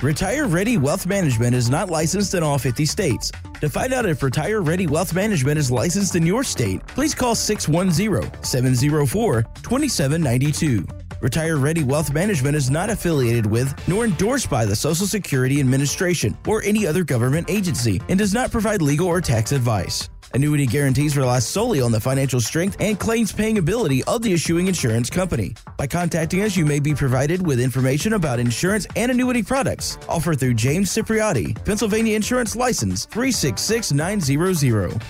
Retire 0.00 0.46
Ready 0.48 0.78
Wealth 0.78 1.06
Management 1.06 1.54
is 1.54 1.68
not 1.68 1.90
licensed 1.90 2.32
in 2.34 2.42
all 2.42 2.58
50 2.58 2.86
states. 2.86 3.30
To 3.62 3.70
find 3.70 3.94
out 3.94 4.06
if 4.06 4.24
Retire 4.24 4.60
Ready 4.60 4.88
Wealth 4.88 5.14
Management 5.14 5.56
is 5.56 5.70
licensed 5.70 6.16
in 6.16 6.26
your 6.26 6.42
state, 6.42 6.84
please 6.88 7.14
call 7.14 7.36
610 7.36 8.42
704 8.42 9.42
2792. 9.42 10.84
Retire 11.20 11.56
Ready 11.58 11.84
Wealth 11.84 12.12
Management 12.12 12.56
is 12.56 12.70
not 12.70 12.90
affiliated 12.90 13.46
with 13.46 13.72
nor 13.86 14.04
endorsed 14.04 14.50
by 14.50 14.64
the 14.64 14.74
Social 14.74 15.06
Security 15.06 15.60
Administration 15.60 16.36
or 16.48 16.60
any 16.64 16.88
other 16.88 17.04
government 17.04 17.48
agency 17.48 18.02
and 18.08 18.18
does 18.18 18.34
not 18.34 18.50
provide 18.50 18.82
legal 18.82 19.06
or 19.06 19.20
tax 19.20 19.52
advice. 19.52 20.10
Annuity 20.34 20.66
guarantees 20.66 21.16
rely 21.16 21.38
solely 21.40 21.80
on 21.80 21.92
the 21.92 22.00
financial 22.00 22.40
strength 22.40 22.76
and 22.80 22.98
claims 22.98 23.32
paying 23.32 23.58
ability 23.58 24.02
of 24.04 24.22
the 24.22 24.32
issuing 24.32 24.66
insurance 24.66 25.10
company. 25.10 25.54
By 25.76 25.86
contacting 25.86 26.42
us, 26.42 26.56
you 26.56 26.64
may 26.64 26.80
be 26.80 26.94
provided 26.94 27.46
with 27.46 27.60
information 27.60 28.14
about 28.14 28.40
insurance 28.40 28.86
and 28.96 29.10
annuity 29.10 29.42
products 29.42 29.98
offered 30.08 30.40
through 30.40 30.54
James 30.54 30.90
Cipriotti, 30.90 31.62
Pennsylvania 31.64 32.16
Insurance 32.16 32.56
License 32.56 33.04
366900. 33.06 35.02